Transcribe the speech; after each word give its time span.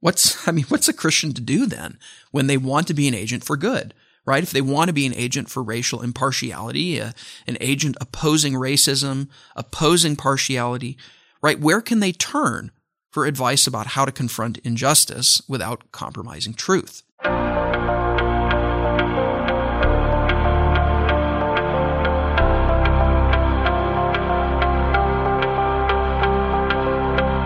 What's, 0.00 0.46
I 0.48 0.52
mean, 0.52 0.64
what's 0.68 0.88
a 0.88 0.92
Christian 0.92 1.32
to 1.34 1.40
do 1.40 1.66
then 1.66 1.98
when 2.30 2.46
they 2.46 2.56
want 2.56 2.86
to 2.88 2.94
be 2.94 3.08
an 3.08 3.14
agent 3.14 3.44
for 3.44 3.56
good? 3.56 3.94
Right? 4.24 4.42
If 4.42 4.50
they 4.50 4.60
want 4.60 4.88
to 4.88 4.94
be 4.94 5.06
an 5.06 5.14
agent 5.14 5.48
for 5.48 5.62
racial 5.62 6.02
impartiality, 6.02 7.00
uh, 7.00 7.12
an 7.46 7.56
agent 7.62 7.96
opposing 7.98 8.52
racism, 8.52 9.28
opposing 9.56 10.16
partiality, 10.16 10.98
right? 11.40 11.58
Where 11.58 11.80
can 11.80 12.00
they 12.00 12.12
turn 12.12 12.70
for 13.10 13.24
advice 13.24 13.66
about 13.66 13.88
how 13.88 14.04
to 14.04 14.12
confront 14.12 14.58
injustice 14.58 15.40
without 15.48 15.92
compromising 15.92 16.52
truth? 16.52 17.04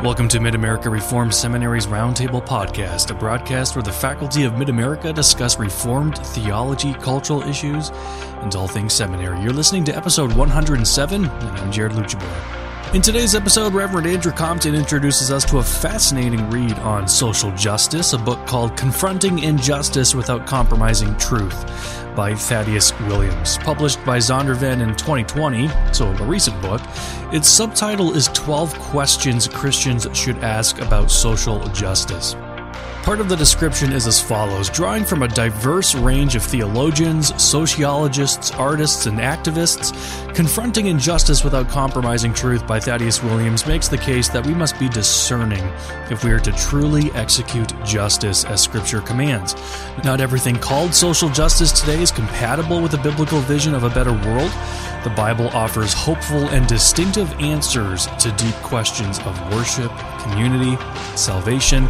Welcome 0.03 0.27
to 0.31 0.41
Mid 0.41 0.57
America 0.57 0.91
Reformed 0.91 1.33
Seminary's 1.33 1.87
Roundtable 1.87 2.45
Podcast, 2.45 3.13
a 3.13 3.15
broadcast 3.15 3.77
where 3.77 3.85
the 3.85 3.93
faculty 3.93 4.43
of 4.43 4.59
Mid 4.59 4.69
America 4.69 5.13
discuss 5.13 5.61
Reformed 5.61 6.19
theology, 6.19 6.93
cultural 6.95 7.41
issues, 7.43 7.91
and 8.41 8.53
all 8.57 8.67
things 8.67 8.93
seminary. 8.93 9.41
You're 9.41 9.53
listening 9.53 9.85
to 9.85 9.97
episode 9.97 10.33
107, 10.33 11.25
and 11.25 11.33
I'm 11.33 11.71
Jared 11.71 11.93
Luchabor. 11.93 12.62
In 12.95 13.01
today's 13.01 13.35
episode, 13.35 13.73
Reverend 13.73 14.07
Andrew 14.07 14.33
Compton 14.33 14.75
introduces 14.75 15.31
us 15.31 15.47
to 15.47 15.61
a 15.61 15.63
fascinating 15.63 16.51
read 16.51 16.79
on 16.81 17.09
social 17.09 17.51
justice, 17.53 18.13
a 18.13 18.19
book 18.19 18.47
called 18.47 18.77
Confronting 18.77 19.39
Injustice 19.39 20.15
Without 20.15 20.47
Compromising 20.47 21.17
Truth 21.17 21.65
by 22.15 22.35
Thaddeus 22.35 22.93
Williams. 23.01 23.57
Published 23.57 24.05
by 24.05 24.19
Zondervan 24.19 24.83
in 24.83 24.95
2020, 24.97 25.71
so 25.95 26.07
a 26.07 26.27
recent 26.27 26.61
book, 26.61 26.83
its 27.33 27.49
subtitle 27.49 28.15
is 28.15 28.29
12 28.35 28.79
Questions 28.79 29.49
Christians 29.49 30.07
Should 30.13 30.37
Ask 30.45 30.79
About 30.83 31.11
Social 31.11 31.67
Justice. 31.69 32.37
Part 33.03 33.19
of 33.19 33.29
the 33.29 33.37
description 33.37 33.93
is 33.93 34.07
as 34.07 34.23
follows 34.23 34.71
Drawing 34.71 35.05
from 35.05 35.25
a 35.25 35.29
diverse 35.29 35.93
range 35.97 36.37
of 36.37 36.43
theologians, 36.45 37.35
sociologists, 37.43 38.53
artists, 38.53 39.07
and 39.07 39.19
activists, 39.19 39.93
Confronting 40.37 40.87
Injustice 40.87 41.43
Without 41.43 41.69
Compromising 41.69 42.33
Truth 42.33 42.65
by 42.65 42.79
Thaddeus 42.79 43.21
Williams 43.21 43.67
makes 43.67 43.89
the 43.89 43.99
case 43.99 44.29
that 44.29 44.47
we 44.47 44.55
must 44.55 44.79
be 44.79 44.89
discerning 44.89 45.65
if 46.13 46.23
we 46.23 46.31
are 46.31 46.39
to 46.39 46.53
truly 46.53 47.11
execute 47.15 47.75
justice 47.85 48.45
as 48.45 48.63
Scripture 48.63 49.01
commands. 49.01 49.57
Not 50.05 50.21
everything 50.21 50.55
called 50.55 50.95
social 50.95 51.29
justice 51.29 51.73
today 51.73 52.01
is 52.01 52.13
compatible 52.13 52.81
with 52.81 52.95
a 52.95 53.03
biblical 53.03 53.41
vision 53.41 53.75
of 53.75 53.83
a 53.83 53.91
better 53.91 54.13
world. 54.13 54.53
The 55.05 55.11
Bible 55.11 55.49
offers 55.49 55.93
hopeful 55.93 56.49
and 56.51 56.65
distinctive 56.69 57.33
answers 57.41 58.07
to 58.21 58.31
deep 58.37 58.55
questions 58.57 59.19
of 59.21 59.53
worship, 59.53 59.91
community, 60.21 60.77
salvation, 61.17 61.89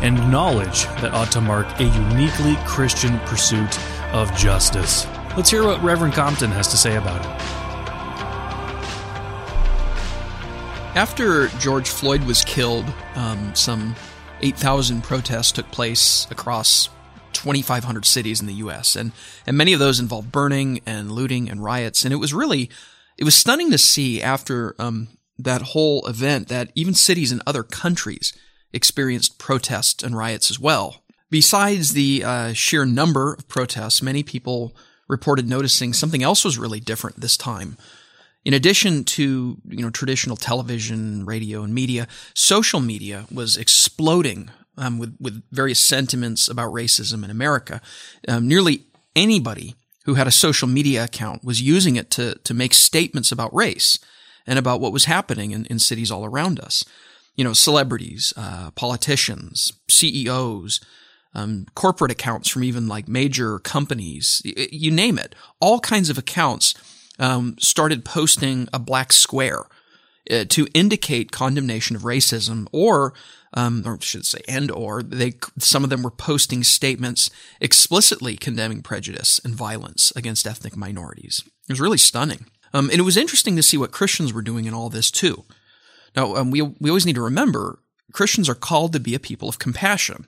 and 0.00 0.16
knowledge 0.30 0.84
that 1.02 1.12
ought 1.12 1.30
to 1.32 1.42
mark 1.42 1.66
a 1.78 1.84
uniquely 1.84 2.56
Christian 2.64 3.18
pursuit 3.26 3.78
of 4.14 4.34
justice. 4.34 5.06
Let's 5.36 5.50
hear 5.50 5.64
what 5.64 5.82
Reverend 5.82 6.14
Compton 6.14 6.50
has 6.52 6.66
to 6.68 6.78
say 6.78 6.96
about 6.96 7.20
it. 7.20 7.64
After 10.96 11.48
George 11.58 11.90
Floyd 11.90 12.24
was 12.24 12.44
killed, 12.44 12.86
um, 13.14 13.54
some 13.54 13.94
8,000 14.40 15.04
protests 15.04 15.52
took 15.52 15.70
place 15.70 16.26
across 16.30 16.88
2,500 17.34 18.04
cities 18.04 18.40
in 18.40 18.46
the 18.46 18.54
U.S. 18.54 18.96
and 18.96 19.12
and 19.46 19.56
many 19.56 19.72
of 19.72 19.80
those 19.80 20.00
involved 20.00 20.32
burning 20.32 20.80
and 20.86 21.12
looting 21.12 21.50
and 21.50 21.62
riots. 21.62 22.04
And 22.04 22.12
it 22.12 22.18
was 22.18 22.32
really 22.32 22.70
it 23.18 23.24
was 23.24 23.36
stunning 23.36 23.70
to 23.70 23.78
see 23.78 24.22
after 24.22 24.74
um, 24.78 25.08
that 25.38 25.62
whole 25.62 26.06
event 26.06 26.48
that 26.48 26.70
even 26.74 26.94
cities 26.94 27.32
in 27.32 27.42
other 27.46 27.62
countries 27.62 28.32
experienced 28.72 29.38
protests 29.38 30.02
and 30.02 30.16
riots 30.16 30.50
as 30.50 30.58
well. 30.58 31.02
Besides 31.30 31.92
the 31.92 32.22
uh, 32.24 32.52
sheer 32.52 32.84
number 32.84 33.34
of 33.34 33.48
protests, 33.48 34.02
many 34.02 34.22
people 34.22 34.74
reported 35.08 35.48
noticing 35.48 35.92
something 35.92 36.22
else 36.22 36.44
was 36.44 36.58
really 36.58 36.80
different 36.80 37.20
this 37.20 37.36
time. 37.36 37.76
In 38.44 38.52
addition 38.52 39.04
to 39.04 39.56
you 39.68 39.82
know 39.82 39.90
traditional 39.90 40.36
television, 40.36 41.24
radio, 41.24 41.62
and 41.62 41.74
media, 41.74 42.06
social 42.34 42.80
media 42.80 43.26
was 43.32 43.56
exploding 43.56 44.50
um, 44.76 44.98
with 44.98 45.16
with 45.20 45.42
various 45.50 45.78
sentiments 45.78 46.48
about 46.48 46.72
racism 46.72 47.24
in 47.24 47.30
America. 47.30 47.80
Um, 48.28 48.48
nearly 48.48 48.84
anybody 49.14 49.74
who 50.04 50.14
had 50.14 50.26
a 50.26 50.32
social 50.32 50.68
media 50.68 51.04
account 51.04 51.44
was 51.44 51.62
using 51.62 51.96
it 51.96 52.10
to 52.12 52.34
to 52.44 52.54
make 52.54 52.74
statements 52.74 53.32
about 53.32 53.54
race 53.54 53.98
and 54.46 54.58
about 54.58 54.80
what 54.80 54.92
was 54.92 55.06
happening 55.06 55.52
in, 55.52 55.64
in 55.66 55.78
cities 55.78 56.10
all 56.10 56.24
around 56.24 56.60
us. 56.60 56.84
You 57.34 57.44
know, 57.44 57.52
celebrities, 57.52 58.32
uh, 58.36 58.70
politicians, 58.72 59.72
CEOs, 59.88 60.80
um, 61.34 61.66
corporate 61.74 62.12
accounts 62.12 62.48
from 62.48 62.62
even 62.62 62.86
like 62.86 63.08
major 63.08 63.58
companies, 63.58 64.40
you 64.44 64.90
name 64.90 65.18
it. 65.18 65.34
All 65.60 65.80
kinds 65.80 66.10
of 66.10 66.18
accounts 66.18 66.74
um, 67.18 67.56
started 67.58 68.04
posting 68.04 68.68
a 68.72 68.78
black 68.78 69.12
square 69.12 69.64
uh, 70.30 70.44
to 70.48 70.66
indicate 70.74 71.32
condemnation 71.32 71.96
of 71.96 72.02
racism, 72.02 72.66
or 72.72 73.14
um, 73.52 73.82
or 73.86 74.00
should 74.00 74.26
say, 74.26 74.40
and 74.48 74.70
or 74.70 75.02
they 75.02 75.34
some 75.58 75.84
of 75.84 75.90
them 75.90 76.02
were 76.02 76.10
posting 76.10 76.62
statements 76.62 77.30
explicitly 77.60 78.36
condemning 78.36 78.82
prejudice 78.82 79.40
and 79.44 79.54
violence 79.54 80.12
against 80.16 80.46
ethnic 80.46 80.76
minorities. 80.76 81.42
It 81.68 81.72
was 81.72 81.80
really 81.80 81.98
stunning, 81.98 82.46
um, 82.72 82.90
and 82.90 82.98
it 82.98 83.04
was 83.04 83.16
interesting 83.16 83.56
to 83.56 83.62
see 83.62 83.76
what 83.76 83.92
Christians 83.92 84.32
were 84.32 84.42
doing 84.42 84.64
in 84.64 84.74
all 84.74 84.90
this 84.90 85.10
too. 85.10 85.44
Now, 86.16 86.36
um, 86.36 86.50
we 86.50 86.62
we 86.62 86.90
always 86.90 87.06
need 87.06 87.16
to 87.16 87.22
remember 87.22 87.80
Christians 88.12 88.48
are 88.48 88.54
called 88.54 88.92
to 88.92 89.00
be 89.00 89.14
a 89.14 89.20
people 89.20 89.48
of 89.48 89.58
compassion 89.58 90.26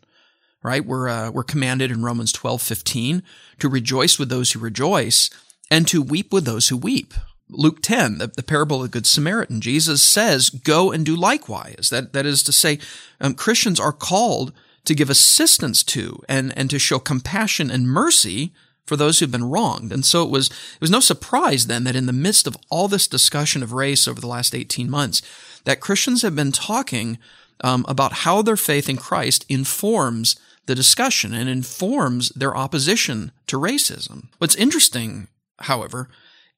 right? 0.66 0.84
We're, 0.84 1.08
uh, 1.08 1.30
we're 1.30 1.44
commanded 1.44 1.92
in 1.92 2.02
Romans 2.02 2.32
12, 2.32 2.60
15 2.60 3.22
to 3.60 3.68
rejoice 3.68 4.18
with 4.18 4.28
those 4.28 4.50
who 4.50 4.58
rejoice 4.58 5.30
and 5.70 5.86
to 5.86 6.02
weep 6.02 6.32
with 6.32 6.44
those 6.44 6.68
who 6.68 6.76
weep. 6.76 7.14
Luke 7.48 7.80
10, 7.82 8.18
the, 8.18 8.26
the, 8.26 8.42
parable 8.42 8.78
of 8.78 8.82
the 8.82 8.88
Good 8.88 9.06
Samaritan, 9.06 9.60
Jesus 9.60 10.02
says, 10.02 10.50
go 10.50 10.90
and 10.90 11.06
do 11.06 11.14
likewise. 11.14 11.88
That, 11.90 12.12
that 12.12 12.26
is 12.26 12.42
to 12.44 12.52
say, 12.52 12.78
um, 13.20 13.34
Christians 13.34 13.78
are 13.78 13.92
called 13.92 14.52
to 14.84 14.94
give 14.94 15.10
assistance 15.10 15.82
to 15.84 16.22
and, 16.28 16.56
and 16.56 16.68
to 16.70 16.78
show 16.78 16.98
compassion 16.98 17.70
and 17.70 17.88
mercy 17.88 18.52
for 18.84 18.96
those 18.96 19.18
who've 19.18 19.30
been 19.30 19.50
wronged. 19.50 19.92
And 19.92 20.04
so 20.04 20.22
it 20.22 20.30
was, 20.30 20.48
it 20.48 20.80
was 20.80 20.90
no 20.90 21.00
surprise 21.00 21.66
then 21.66 21.84
that 21.84 21.96
in 21.96 22.06
the 22.06 22.12
midst 22.12 22.46
of 22.46 22.56
all 22.70 22.88
this 22.88 23.08
discussion 23.08 23.62
of 23.62 23.72
race 23.72 24.06
over 24.06 24.20
the 24.20 24.28
last 24.28 24.54
18 24.54 24.88
months, 24.88 25.22
that 25.64 25.80
Christians 25.80 26.22
have 26.22 26.36
been 26.36 26.52
talking 26.52 27.18
um, 27.62 27.84
about 27.88 28.12
how 28.12 28.42
their 28.42 28.56
faith 28.56 28.88
in 28.88 28.96
Christ 28.96 29.44
informs 29.48 30.36
the 30.66 30.74
discussion 30.74 31.32
and 31.32 31.48
informs 31.48 32.28
their 32.30 32.56
opposition 32.56 33.32
to 33.46 33.58
racism. 33.58 34.28
What's 34.38 34.56
interesting 34.56 35.28
however, 35.60 36.08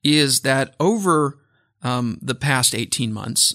is 0.03 0.41
that 0.41 0.75
over 0.79 1.39
um, 1.83 2.19
the 2.23 2.35
past 2.35 2.75
18 2.75 3.13
months, 3.13 3.55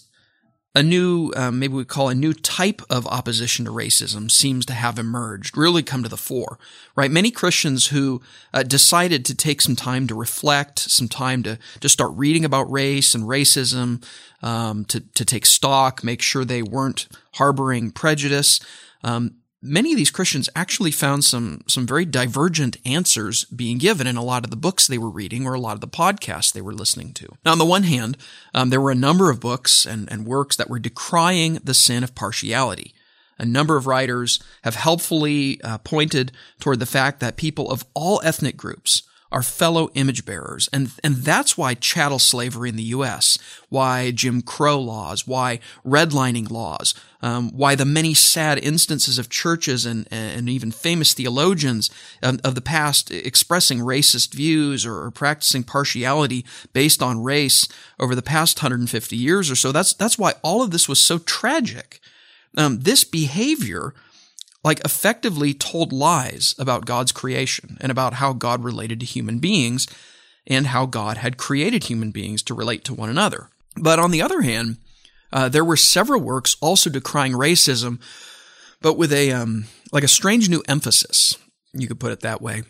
a 0.76 0.82
new, 0.82 1.32
um, 1.36 1.60
maybe 1.60 1.76
we 1.76 1.86
call 1.86 2.10
a 2.10 2.16
new 2.16 2.34
type 2.34 2.82
of 2.90 3.06
opposition 3.06 3.66
to 3.66 3.72
racism 3.72 4.32
seems 4.32 4.66
to 4.66 4.74
have 4.74 4.98
emerged, 4.98 5.56
really 5.56 5.84
come 5.84 6.02
to 6.02 6.10
the 6.10 6.18
fore, 6.18 6.58
right? 6.96 7.12
Many 7.12 7.30
Christians 7.30 7.88
who 7.88 8.22
uh, 8.54 8.64
decided 8.64 9.24
to 9.26 9.36
take 9.36 9.62
some 9.62 9.76
time 9.76 10.08
to 10.08 10.16
reflect, 10.16 10.80
some 10.80 11.08
time 11.08 11.44
to, 11.44 11.60
to 11.80 11.90
start 11.90 12.12
reading 12.16 12.44
about 12.44 12.72
race 12.72 13.14
and 13.14 13.26
racism, 13.26 14.04
um, 14.42 14.84
to, 14.86 15.00
to 15.00 15.24
take 15.24 15.46
stock, 15.46 16.04
make 16.04 16.24
sure 16.24 16.44
they 16.44 16.64
weren't 16.64 17.08
harboring 17.34 17.92
prejudice. 17.92 18.60
Um, 19.04 19.36
many 19.64 19.94
of 19.94 19.98
these 19.98 20.12
Christians 20.12 20.50
actually 20.56 20.92
found 20.92 21.24
some 21.24 21.64
some 21.68 21.88
very 21.88 22.06
divergent 22.06 22.78
answers 22.86 23.46
being 23.46 23.78
given 23.78 24.06
in 24.06 24.18
a 24.18 24.24
lot 24.24 24.44
of 24.44 24.52
the 24.52 24.58
books 24.58 24.86
they 24.86 24.98
were 24.98 25.10
reading 25.10 25.48
or 25.48 25.54
a 25.54 25.60
lot 25.60 25.74
of 25.74 25.82
the 25.82 25.88
podcasts 25.88 26.52
they 26.52 26.62
were 26.62 26.74
listening 26.74 27.14
to. 27.14 27.30
Now, 27.46 27.54
on 27.54 27.58
the 27.58 27.66
one 27.66 27.84
hand, 27.84 28.18
um, 28.54 28.70
there 28.70 28.82
were 28.82 28.92
a 28.92 28.96
number 28.96 29.32
of 29.32 29.40
books 29.40 29.86
and, 29.86 30.12
and 30.12 30.26
works 30.26 30.58
that 30.58 30.70
were 30.70 30.80
decrying 30.80 31.56
the 31.64 31.74
sin 31.74 32.04
of 32.04 32.14
partiality. 32.14 32.94
A 33.40 33.46
number 33.46 33.78
of 33.78 33.88
writers 33.88 34.40
have 34.64 34.76
helpfully 34.76 35.62
uh, 35.64 35.80
pointed 35.80 36.32
toward 36.60 36.80
the 36.80 36.86
fact 36.86 37.20
that 37.22 37.38
people 37.38 37.72
of 37.72 37.86
all 37.94 38.22
ethnic 38.24 38.58
groups 38.58 39.04
are 39.34 39.42
fellow 39.42 39.90
image 39.96 40.26
bearers. 40.26 40.70
And, 40.72 40.92
and 41.04 41.16
that's 41.16 41.58
why 41.58 41.74
chattel 41.74 42.20
slavery 42.20 42.70
in 42.70 42.76
the 42.76 42.84
U.S., 42.84 43.40
why 43.70 44.12
Jim 44.12 44.44
Crow 44.44 44.80
laws, 44.80 45.28
why 45.28 45.60
redlining 45.84 46.52
laws, 46.52 46.94
um, 47.24 47.50
why 47.50 47.74
the 47.74 47.84
many 47.84 48.14
sad 48.14 48.60
instances 48.60 49.18
of 49.18 49.30
churches 49.30 49.88
and, 49.88 50.08
and 50.12 50.48
even 50.48 50.70
famous 50.70 51.14
theologians 51.14 51.90
of, 52.22 52.40
of 52.44 52.54
the 52.54 52.62
past 52.62 53.10
expressing 53.10 53.80
racist 53.80 54.36
views 54.36 54.86
or, 54.86 55.04
or 55.04 55.10
practicing 55.10 55.64
partiality 55.64 56.46
based 56.72 57.02
on 57.02 57.24
race 57.24 57.68
over 58.00 58.14
the 58.14 58.22
past 58.22 58.58
150 58.58 59.16
years 59.16 59.50
or 59.50 59.56
so. 59.56 59.72
That's, 59.72 59.94
that's 59.94 60.20
why 60.20 60.34
all 60.44 60.62
of 60.62 60.70
this 60.70 60.88
was 60.88 61.02
so 61.02 61.18
tragic. 61.18 62.00
Um, 62.56 62.82
this 62.82 63.04
behavior 63.04 63.96
like 64.64 64.80
effectively 64.86 65.54
told 65.54 65.92
lies 65.92 66.56
about 66.58 66.86
God's 66.86 67.12
creation 67.12 67.78
and 67.82 67.92
about 67.92 68.16
how 68.16 68.34
God 68.34 68.64
related 68.64 69.00
to 69.02 69.06
human 69.06 69.40
beings 69.40 69.88
and 70.48 70.68
how 70.68 70.86
God 70.86 71.18
had 71.18 71.38
created 71.38 71.86
human 71.86 72.12
beings 72.12 72.42
to 72.44 72.54
relate 72.54 72.84
to 72.86 72.94
one 72.94 73.10
another. 73.10 73.50
But 73.76 74.00
on 74.00 74.12
the 74.12 74.22
other 74.22 74.42
hand, 74.42 74.78
uh, 75.32 75.50
there 75.50 75.66
were 75.66 75.78
several 75.78 76.22
works 76.22 76.56
also 76.62 76.90
decrying 76.90 77.34
racism, 77.34 78.00
but 78.82 78.98
with 78.98 79.12
a 79.12 79.32
um, 79.32 79.66
like 79.92 80.04
a 80.04 80.08
strange 80.08 80.50
new 80.50 80.64
emphasis. 80.68 81.38
You 81.74 81.88
could 81.88 82.00
put 82.00 82.12
it 82.12 82.20
that 82.20 82.42
way. 82.42 82.64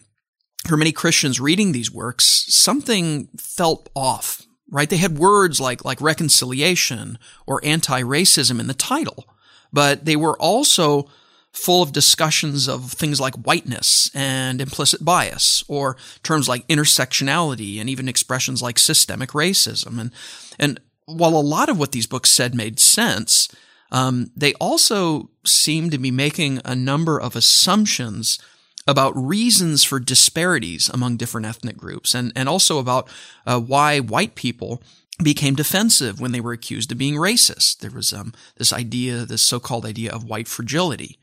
For 0.68 0.78
many 0.78 0.94
Christians 0.94 1.42
reading 1.42 1.74
these 1.74 1.92
works, 1.92 2.46
something 2.48 3.28
felt 3.38 3.90
off. 3.96 4.42
Right? 4.72 4.90
They 4.90 4.98
had 4.98 5.20
words 5.20 5.60
like 5.60 5.86
like 5.86 6.02
reconciliation 6.02 7.20
or 7.46 7.60
anti-racism 7.64 8.60
in 8.60 8.68
the 8.68 8.74
title, 8.74 9.26
but 9.72 10.06
they 10.06 10.16
were 10.16 10.40
also 10.40 11.10
full 11.54 11.84
of 11.84 11.92
discussions 11.92 12.68
of 12.68 12.92
things 12.92 13.20
like 13.20 13.36
whiteness 13.36 14.10
and 14.16 14.60
implicit 14.60 15.06
bias, 15.06 15.64
or 15.68 15.96
terms 16.24 16.50
like 16.50 16.68
intersectionality, 16.68 17.80
and 17.80 17.90
even 17.90 18.10
expressions 18.10 18.62
like 18.62 18.80
systemic 18.80 19.30
racism. 19.30 20.00
And 20.00 20.12
and 20.60 20.80
while 21.06 21.36
a 21.36 21.50
lot 21.56 21.70
of 21.70 21.78
what 21.78 21.92
these 21.92 22.08
books 22.08 22.30
said 22.30 22.56
made 22.56 22.80
sense, 22.80 23.54
um, 23.92 24.32
they 24.36 24.54
also 24.56 25.30
seem 25.46 25.90
to 25.90 25.98
be 25.98 26.12
making 26.12 26.60
a 26.66 26.76
number 26.76 27.20
of 27.22 27.36
assumptions 27.36 28.40
about 28.88 29.16
reasons 29.16 29.84
for 29.84 30.00
disparities 30.00 30.90
among 30.90 31.18
different 31.18 31.48
ethnic 31.48 31.78
groups, 31.78 32.16
and 32.16 32.34
and 32.36 32.50
also 32.50 32.80
about 32.80 33.08
uh, 33.46 33.60
why 33.60 34.00
white 34.00 34.36
people 34.36 34.82
became 35.22 35.54
defensive 35.56 36.20
when 36.20 36.32
they 36.32 36.42
were 36.42 36.54
accused 36.54 36.92
of 36.92 36.98
being 36.98 37.16
racist. 37.16 37.80
There 37.80 37.92
was 37.92 38.12
um, 38.12 38.34
this 38.58 38.74
idea, 38.74 39.26
this 39.26 39.44
so-called 39.44 39.86
idea 39.86 40.12
of 40.12 40.24
white 40.24 40.48
fragility. 40.48 41.20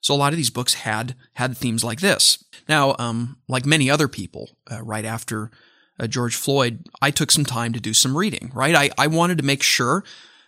So 0.00 0.14
a 0.14 0.16
lot 0.16 0.32
of 0.32 0.36
these 0.36 0.50
books 0.50 0.74
had 0.74 1.14
had 1.34 1.56
themes 1.56 1.84
like 1.84 2.00
this. 2.00 2.42
Now, 2.68 2.96
um, 2.98 3.38
like 3.48 3.66
many 3.66 3.90
other 3.90 4.08
people, 4.08 4.50
uh, 4.70 4.82
right 4.82 5.04
after 5.04 5.50
uh, 5.98 6.06
George 6.06 6.34
Floyd, 6.34 6.86
I 7.02 7.10
took 7.10 7.30
some 7.30 7.44
time 7.44 7.72
to 7.72 7.80
do 7.80 7.92
some 7.92 8.16
reading. 8.16 8.50
Right, 8.54 8.74
I 8.74 8.90
I 8.96 9.06
wanted 9.06 9.38
to 9.38 9.44
make 9.44 9.62
sure 9.62 10.04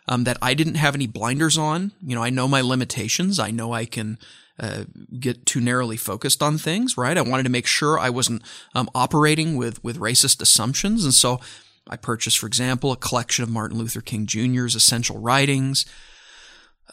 um, 0.08 0.24
that 0.24 0.38
I 0.40 0.54
didn't 0.54 0.76
have 0.76 0.94
any 0.94 1.06
blinders 1.06 1.58
on. 1.58 1.92
You 2.02 2.14
know, 2.14 2.22
I 2.22 2.30
know 2.30 2.48
my 2.48 2.60
limitations. 2.60 3.38
I 3.38 3.50
know 3.50 3.72
I 3.72 3.84
can 3.84 4.18
uh, 4.58 4.84
get 5.18 5.46
too 5.46 5.60
narrowly 5.60 5.96
focused 5.96 6.42
on 6.42 6.58
things. 6.58 6.96
Right, 6.96 7.18
I 7.18 7.22
wanted 7.22 7.44
to 7.44 7.50
make 7.50 7.66
sure 7.66 7.98
I 7.98 8.10
wasn't 8.10 8.42
um, 8.74 8.88
operating 8.94 9.56
with 9.56 9.82
with 9.84 9.98
racist 9.98 10.40
assumptions, 10.40 11.04
and 11.04 11.12
so 11.12 11.40
I 11.88 11.96
purchased, 11.96 12.38
for 12.38 12.46
example, 12.46 12.92
a 12.92 12.96
collection 12.96 13.42
of 13.42 13.50
Martin 13.50 13.78
Luther 13.78 14.00
King 14.00 14.26
Jr.'s 14.26 14.74
essential 14.74 15.18
writings. 15.18 15.84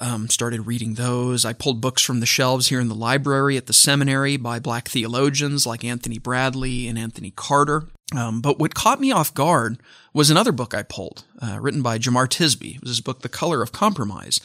Um, 0.01 0.29
started 0.29 0.65
reading 0.65 0.93
those. 0.93 1.43
I 1.43 1.51
pulled 1.51 1.81
books 1.81 2.01
from 2.01 2.21
the 2.21 2.25
shelves 2.25 2.67
here 2.67 2.79
in 2.79 2.87
the 2.87 2.95
library 2.95 3.57
at 3.57 3.67
the 3.67 3.73
seminary 3.73 4.37
by 4.37 4.57
black 4.57 4.87
theologians 4.87 5.65
like 5.65 5.83
Anthony 5.83 6.17
Bradley 6.17 6.87
and 6.87 6.97
Anthony 6.97 7.31
Carter. 7.31 7.83
Um, 8.15 8.39
but 8.39 8.59
what 8.59 8.73
caught 8.73 9.01
me 9.01 9.11
off 9.11 9.33
guard 9.33 9.81
was 10.13 10.29
another 10.29 10.53
book 10.53 10.73
I 10.73 10.83
pulled, 10.83 11.25
uh, 11.41 11.57
written 11.59 11.81
by 11.81 11.99
Jemar 11.99 12.27
Tisby. 12.27 12.75
It 12.75 12.81
was 12.81 12.91
his 12.91 13.01
book, 13.01 13.21
The 13.21 13.29
Color 13.29 13.61
of 13.61 13.73
Compromise. 13.73 14.39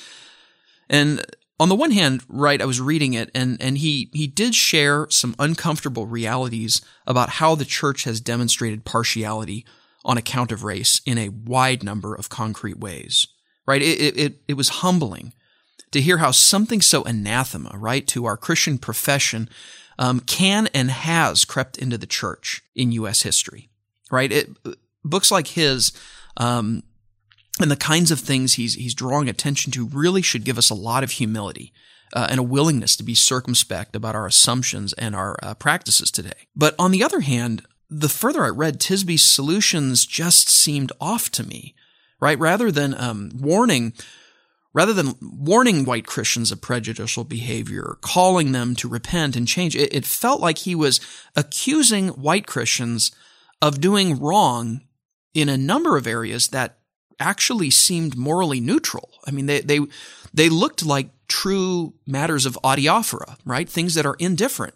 And 0.91 1.25
on 1.61 1.69
the 1.69 1.77
one 1.77 1.93
hand, 1.93 2.23
right, 2.29 2.61
I 2.61 2.67
was 2.67 2.81
reading 2.81 3.15
it 3.15 3.31
and, 3.33 3.57
and 3.63 3.79
he, 3.79 4.11
he 4.13 4.27
did 4.27 4.57
share 4.57 5.07
some 5.09 5.37
uncomfortable 5.39 6.07
realities 6.07 6.83
about 7.07 7.31
how 7.31 7.55
the 7.55 7.65
church 7.65 8.05
has 8.05 8.21
demonstrated 8.21 8.85
partiality 8.85 9.65
on 10.05 10.19
account 10.19 10.51
of 10.51 10.65
race 10.65 11.01
in 11.07 11.17
a 11.17 11.29
wide 11.29 11.85
number 11.85 12.13
of 12.13 12.29
concrete 12.29 12.79
ways, 12.79 13.29
right? 13.67 13.81
It, 13.81 14.19
it, 14.19 14.43
it 14.49 14.55
was 14.55 14.69
humbling 14.69 15.33
to 15.91 16.01
hear 16.01 16.19
how 16.19 16.31
something 16.33 16.81
so 16.81 17.05
anathema, 17.05 17.73
right, 17.75 18.07
to 18.09 18.25
our 18.25 18.37
Christian 18.37 18.79
profession 18.79 19.49
um, 19.99 20.21
can 20.21 20.69
and 20.75 20.91
has 20.91 21.45
crept 21.45 21.79
into 21.79 21.97
the 21.97 22.07
church 22.07 22.63
in 22.75 22.93
U.S. 22.93 23.23
history, 23.23 23.71
right? 24.11 24.31
It, 24.31 24.51
books 25.05 25.31
like 25.31 25.49
his 25.49 25.93
um, 26.37 26.83
and 27.61 27.71
the 27.71 27.77
kinds 27.77 28.11
of 28.11 28.19
things 28.21 28.55
he's 28.55 28.75
he's 28.75 28.95
drawing 28.95 29.29
attention 29.29 29.71
to 29.73 29.87
really 29.87 30.23
should 30.23 30.45
give 30.45 30.59
us 30.59 30.71
a 30.71 30.75
lot 30.75 31.05
of 31.05 31.13
humility. 31.13 31.73
Uh, 32.13 32.29
and 32.31 32.39
a 32.39 32.45
willingness 32.45 32.95
to 32.95 33.03
be 33.03 33.15
circumspect 33.15 33.97
about 33.97 34.15
our 34.15 34.25
assumptions 34.25 34.93
and 34.93 35.17
our 35.17 35.37
uh, 35.43 35.53
practices 35.55 36.13
today. 36.13 36.47
But 36.55 36.77
on 36.79 36.93
the 36.93 37.03
other 37.03 37.21
hand, 37.21 37.63
the 37.91 38.09
further 38.09 38.45
I 38.45 38.51
read, 38.51 38.79
Tisby's 38.79 39.23
solutions 39.23 40.07
just 40.07 40.49
seemed 40.49 40.93
off 41.01 41.29
to 41.33 41.43
me, 41.43 41.75
right? 42.21 42.39
Rather 42.39 42.71
than 42.71 42.95
um, 42.95 43.33
warning 43.35 43.95
Rather 44.75 44.93
than 44.93 45.15
warning 45.23 45.85
white 45.85 46.05
Christians 46.05 46.51
of 46.51 46.61
prejudicial 46.61 47.23
behavior, 47.23 47.97
calling 48.01 48.51
them 48.51 48.75
to 48.77 48.89
repent 48.89 49.37
and 49.37 49.47
change, 49.47 49.77
it, 49.77 49.95
it 49.95 50.05
felt 50.05 50.41
like 50.41 50.59
he 50.59 50.75
was 50.75 51.01
accusing 51.37 52.09
white 52.09 52.47
Christians 52.47 53.13
of 53.63 53.81
doing 53.81 54.19
wrong 54.19 54.81
in 55.33 55.49
a 55.49 55.57
number 55.57 55.97
of 55.97 56.09
areas 56.09 56.49
that 56.49 56.79
actually 57.21 57.71
seemed 57.71 58.17
morally 58.17 58.61
neutral. 58.61 59.11
I 59.27 59.31
mean, 59.31 59.47
they, 59.47 59.61
they, 59.61 59.81
they 60.33 60.49
looked 60.49 60.85
like 60.85 61.11
true 61.29 61.95
matters 62.05 62.45
of 62.45 62.59
adiaphora, 62.65 63.37
right? 63.45 63.69
Things 63.69 63.95
that 63.95 64.05
are 64.05 64.17
indifferent. 64.19 64.75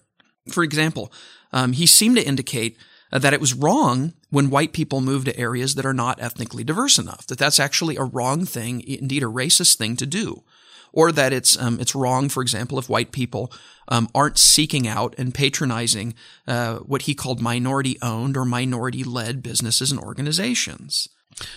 For 0.48 0.62
example, 0.62 1.12
um, 1.52 1.72
he 1.72 1.86
seemed 1.86 2.16
to 2.16 2.26
indicate 2.26 2.78
that 3.10 3.32
it 3.32 3.40
was 3.40 3.54
wrong 3.54 4.12
when 4.30 4.50
white 4.50 4.72
people 4.72 5.00
move 5.00 5.24
to 5.24 5.38
areas 5.38 5.74
that 5.74 5.86
are 5.86 5.94
not 5.94 6.20
ethnically 6.20 6.64
diverse 6.64 6.98
enough, 6.98 7.26
that 7.26 7.38
that's 7.38 7.60
actually 7.60 7.96
a 7.96 8.04
wrong 8.04 8.44
thing, 8.44 8.82
indeed 8.86 9.22
a 9.22 9.26
racist 9.26 9.76
thing 9.76 9.96
to 9.96 10.06
do. 10.06 10.42
Or 10.90 11.12
that 11.12 11.34
it's 11.34 11.56
um, 11.58 11.78
it's 11.80 11.94
wrong, 11.94 12.30
for 12.30 12.42
example, 12.42 12.78
if 12.78 12.88
white 12.88 13.12
people 13.12 13.52
um, 13.88 14.08
aren't 14.14 14.38
seeking 14.38 14.88
out 14.88 15.14
and 15.18 15.34
patronizing 15.34 16.14
uh, 16.46 16.76
what 16.78 17.02
he 17.02 17.14
called 17.14 17.42
minority-owned 17.42 18.36
or 18.36 18.46
minority-led 18.46 19.42
businesses 19.42 19.92
and 19.92 20.00
organizations. 20.00 21.08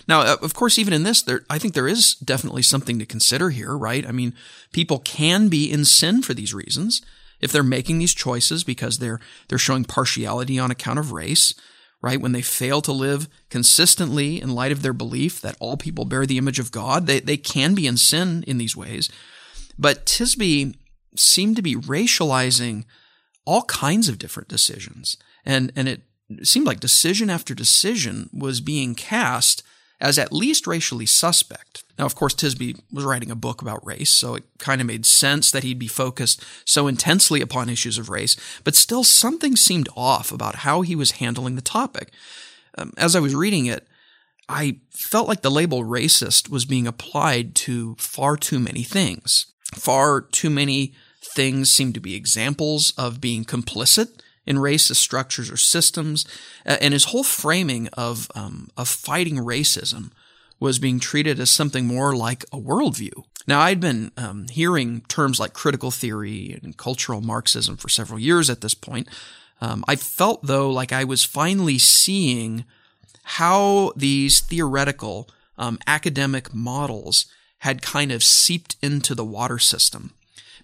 Now, 0.05 0.21
uh, 0.21 0.35
of 0.41 0.53
course, 0.53 0.77
even 0.77 0.93
in 0.93 1.03
this, 1.03 1.21
there, 1.21 1.45
I 1.49 1.59
think 1.59 1.73
there 1.73 1.87
is 1.87 2.15
definitely 2.15 2.61
something 2.61 2.99
to 2.99 3.05
consider 3.05 3.49
here, 3.51 3.75
right? 3.75 4.05
I 4.05 4.11
mean, 4.11 4.33
people 4.73 4.99
can 4.99 5.47
be 5.47 5.71
in 5.71 5.85
sin 5.85 6.21
for 6.21 6.33
these 6.33 6.53
reasons 6.53 7.01
if 7.41 7.51
they're 7.51 7.63
making 7.63 7.97
these 7.97 8.13
choices 8.13 8.63
because 8.63 8.99
they're 8.99 9.19
they're 9.47 9.57
showing 9.57 9.83
partiality 9.83 10.59
on 10.59 10.71
account 10.71 10.99
of 10.99 11.11
race, 11.11 11.53
right? 12.01 12.21
When 12.21 12.31
they 12.31 12.41
fail 12.41 12.81
to 12.81 12.91
live 12.91 13.27
consistently 13.49 14.41
in 14.41 14.55
light 14.55 14.71
of 14.71 14.81
their 14.81 14.93
belief 14.93 15.41
that 15.41 15.57
all 15.59 15.77
people 15.77 16.05
bear 16.05 16.25
the 16.25 16.37
image 16.37 16.59
of 16.59 16.71
God, 16.71 17.07
they, 17.07 17.19
they 17.19 17.37
can 17.37 17.75
be 17.75 17.87
in 17.87 17.97
sin 17.97 18.43
in 18.47 18.57
these 18.57 18.75
ways. 18.75 19.09
But 19.77 20.05
Tisby 20.05 20.75
seemed 21.15 21.55
to 21.55 21.61
be 21.61 21.75
racializing 21.75 22.85
all 23.45 23.63
kinds 23.63 24.07
of 24.07 24.17
different 24.17 24.49
decisions. 24.49 25.17
And, 25.45 25.71
and 25.75 25.87
it 25.89 26.01
seemed 26.43 26.67
like 26.67 26.79
decision 26.79 27.29
after 27.29 27.53
decision 27.53 28.29
was 28.31 28.61
being 28.61 28.95
cast 28.95 29.63
as 29.99 30.17
at 30.17 30.33
least 30.33 30.67
racially 30.67 31.05
suspect. 31.05 31.83
Now, 32.01 32.07
of 32.07 32.15
course, 32.15 32.33
Tisby 32.33 32.79
was 32.91 33.05
writing 33.05 33.29
a 33.29 33.35
book 33.35 33.61
about 33.61 33.85
race, 33.85 34.09
so 34.09 34.33
it 34.33 34.43
kind 34.57 34.81
of 34.81 34.87
made 34.87 35.05
sense 35.05 35.51
that 35.51 35.61
he'd 35.61 35.77
be 35.77 35.87
focused 35.87 36.43
so 36.65 36.87
intensely 36.87 37.41
upon 37.41 37.69
issues 37.69 37.99
of 37.99 38.09
race, 38.09 38.35
but 38.63 38.75
still 38.75 39.03
something 39.03 39.55
seemed 39.55 39.87
off 39.95 40.31
about 40.31 40.55
how 40.55 40.81
he 40.81 40.95
was 40.95 41.11
handling 41.11 41.55
the 41.55 41.61
topic. 41.61 42.09
Um, 42.75 42.91
as 42.97 43.15
I 43.15 43.19
was 43.19 43.35
reading 43.35 43.67
it, 43.67 43.87
I 44.49 44.79
felt 44.89 45.27
like 45.27 45.43
the 45.43 45.51
label 45.51 45.83
racist 45.83 46.49
was 46.49 46.65
being 46.65 46.87
applied 46.87 47.53
to 47.67 47.95
far 47.99 48.35
too 48.35 48.57
many 48.57 48.81
things. 48.81 49.45
Far 49.75 50.21
too 50.21 50.49
many 50.49 50.95
things 51.23 51.71
seemed 51.71 51.93
to 51.93 51.99
be 51.99 52.15
examples 52.15 52.95
of 52.97 53.21
being 53.21 53.45
complicit 53.45 54.07
in 54.47 54.55
racist 54.55 54.95
structures 54.95 55.51
or 55.51 55.57
systems, 55.57 56.25
and 56.65 56.93
his 56.93 57.05
whole 57.05 57.23
framing 57.23 57.89
of 57.89 58.31
um, 58.33 58.71
of 58.75 58.89
fighting 58.89 59.35
racism 59.35 60.09
was 60.61 60.79
being 60.79 60.99
treated 60.99 61.39
as 61.39 61.49
something 61.49 61.87
more 61.87 62.15
like 62.15 62.43
a 62.53 62.57
worldview. 62.57 63.23
Now, 63.47 63.59
I'd 63.61 63.79
been 63.79 64.11
um, 64.15 64.45
hearing 64.49 65.01
terms 65.07 65.39
like 65.39 65.53
critical 65.53 65.89
theory 65.89 66.57
and 66.61 66.77
cultural 66.77 67.19
Marxism 67.19 67.75
for 67.75 67.89
several 67.89 68.19
years 68.19 68.49
at 68.49 68.61
this 68.61 68.75
point. 68.75 69.09
Um, 69.59 69.83
I 69.87 69.95
felt 69.95 70.45
though 70.45 70.69
like 70.69 70.93
I 70.93 71.03
was 71.03 71.25
finally 71.25 71.79
seeing 71.79 72.65
how 73.23 73.91
these 73.95 74.39
theoretical 74.39 75.29
um, 75.57 75.79
academic 75.87 76.53
models 76.53 77.25
had 77.59 77.81
kind 77.81 78.11
of 78.11 78.23
seeped 78.23 78.75
into 78.81 79.15
the 79.15 79.25
water 79.25 79.59
system 79.59 80.13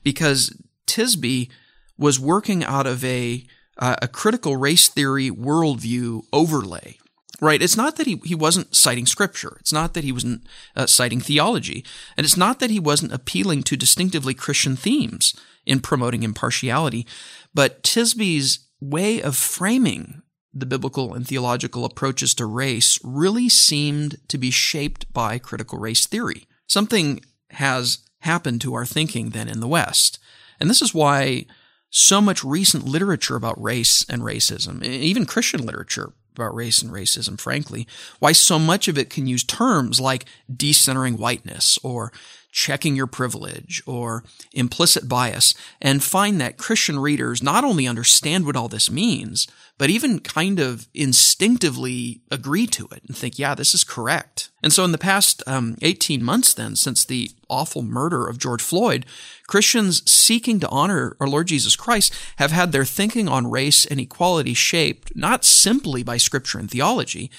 because 0.04 0.56
Tisby 0.86 1.50
was 1.98 2.20
working 2.20 2.64
out 2.64 2.88
of 2.88 3.04
a 3.04 3.46
uh, 3.80 3.96
a 4.02 4.08
critical 4.08 4.58
race 4.58 4.88
theory 4.88 5.30
worldview 5.30 6.24
overlay. 6.34 6.98
Right? 7.40 7.62
It's 7.62 7.78
not 7.78 7.98
that 7.98 8.08
he, 8.08 8.20
he 8.24 8.34
wasn't 8.34 8.76
citing 8.76 9.06
scripture. 9.06 9.58
It's 9.60 9.74
not 9.74 9.94
that 9.94 10.04
he 10.04 10.12
wasn't 10.12 10.48
uh, 10.76 10.88
citing 10.88 11.22
theology. 11.22 11.86
And 12.16 12.26
it's 12.26 12.38
not 12.38 12.60
that 12.60 12.72
he 12.72 12.80
wasn't 12.80 13.14
appealing 13.14 13.62
to 13.64 13.78
distinctively 13.78 14.34
Christian 14.34 14.76
themes 14.76 15.36
in 15.64 15.80
promoting 15.80 16.24
impartiality. 16.24 17.06
But 17.54 17.84
Tisby's 17.84 18.68
way 18.82 19.22
of 19.22 19.36
framing 19.36 20.24
the 20.54 20.66
biblical 20.66 21.14
and 21.14 21.28
theological 21.28 21.86
approaches 21.86 22.34
to 22.36 22.46
race 22.46 23.00
really 23.04 23.50
seemed 23.50 24.18
to 24.30 24.38
be 24.38 24.50
shaped 24.50 25.12
by 25.14 25.38
critical 25.38 25.78
race 25.78 26.08
theory. 26.08 26.48
Something 26.66 27.22
has 27.52 28.00
happened 28.22 28.62
to 28.62 28.74
our 28.74 28.86
thinking 28.86 29.30
then 29.30 29.48
in 29.48 29.60
the 29.60 29.68
West. 29.68 30.20
And 30.60 30.70
this 30.70 30.82
is 30.82 30.94
why 30.94 31.46
so 31.90 32.20
much 32.20 32.44
recent 32.44 32.86
literature 32.86 33.36
about 33.36 33.62
race 33.62 34.06
and 34.10 34.22
racism, 34.22 34.84
even 34.84 35.26
Christian 35.26 35.66
literature 35.66 36.14
about 36.38 36.56
race 36.56 36.82
and 36.82 36.92
racism, 36.92 37.40
frankly, 37.40 37.88
why 38.20 38.32
so 38.32 38.58
much 38.60 38.88
of 38.88 38.98
it 38.98 39.10
can 39.10 39.28
use 39.28 39.44
terms 39.44 40.00
like 40.00 40.26
decentering 40.52 41.18
whiteness 41.18 41.78
or 41.84 42.12
checking 42.58 42.96
your 42.96 43.06
privilege 43.06 43.84
or 43.86 44.24
implicit 44.52 45.08
bias 45.08 45.54
and 45.80 46.04
find 46.04 46.42
that 46.42 46.58
Christian 46.58 46.98
readers 46.98 47.44
not 47.44 47.64
only 47.64 47.88
understand 47.88 48.48
what 48.48 48.56
all 48.56 48.68
this 48.68 48.90
means, 48.90 49.48
but 49.78 49.92
even 49.92 50.20
kind 50.20 50.60
of 50.60 50.88
instinctively 50.96 52.24
agree 52.32 52.66
to 52.66 52.88
it 52.88 53.04
and 53.08 53.16
think, 53.16 53.38
yeah, 53.38 53.54
this 53.54 53.76
is 53.76 53.84
correct. 53.84 54.50
And 54.64 54.74
so 54.74 54.84
in 54.84 54.92
the 54.92 54.98
past 54.98 55.44
um, 55.46 55.78
18 55.84 56.24
months 56.24 56.56
then, 56.56 56.76
since 56.76 57.06
the 57.06 57.30
awful 57.48 57.84
murder 57.84 58.26
of 58.26 58.40
George 58.40 58.64
Floyd, 58.64 59.06
Christians 59.46 60.10
seeking 60.10 60.60
to 60.60 60.70
honor 60.70 61.16
our 61.20 61.28
Lord 61.28 61.46
Jesus 61.46 61.76
Christ 61.76 62.12
have 62.38 62.50
had 62.50 62.72
their 62.72 62.86
thinking 62.86 63.28
on 63.30 63.52
race 63.52 63.86
and 63.86 64.00
equality 64.00 64.56
shaped 64.56 65.16
not 65.16 65.46
simply 65.46 66.02
by 66.02 66.18
scripture 66.18 66.58
and 66.58 66.72
theology, 66.72 67.30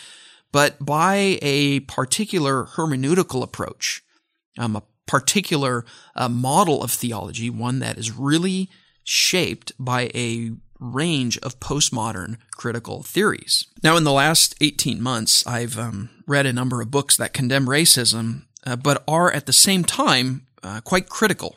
but 0.52 0.76
by 0.78 1.40
a 1.42 1.80
particular 1.80 2.66
hermeneutical 2.76 3.42
approach, 3.42 4.04
um, 4.56 4.76
a 4.76 4.82
particular 5.08 5.84
uh, 6.14 6.28
model 6.28 6.84
of 6.84 6.92
theology, 6.92 7.50
one 7.50 7.80
that 7.80 7.98
is 7.98 8.12
really 8.12 8.68
shaped 9.02 9.72
by 9.78 10.10
a 10.14 10.52
range 10.78 11.38
of 11.38 11.58
postmodern 11.58 12.36
critical 12.52 13.02
theories. 13.02 13.66
Now, 13.82 13.96
in 13.96 14.04
the 14.04 14.12
last 14.12 14.54
18 14.60 15.02
months, 15.02 15.44
I've 15.46 15.76
um, 15.76 16.10
read 16.26 16.46
a 16.46 16.52
number 16.52 16.80
of 16.80 16.92
books 16.92 17.16
that 17.16 17.32
condemn 17.32 17.66
racism, 17.66 18.42
uh, 18.64 18.76
but 18.76 19.02
are 19.08 19.32
at 19.32 19.46
the 19.46 19.52
same 19.52 19.82
time 19.82 20.46
uh, 20.62 20.80
quite 20.82 21.08
critical 21.08 21.56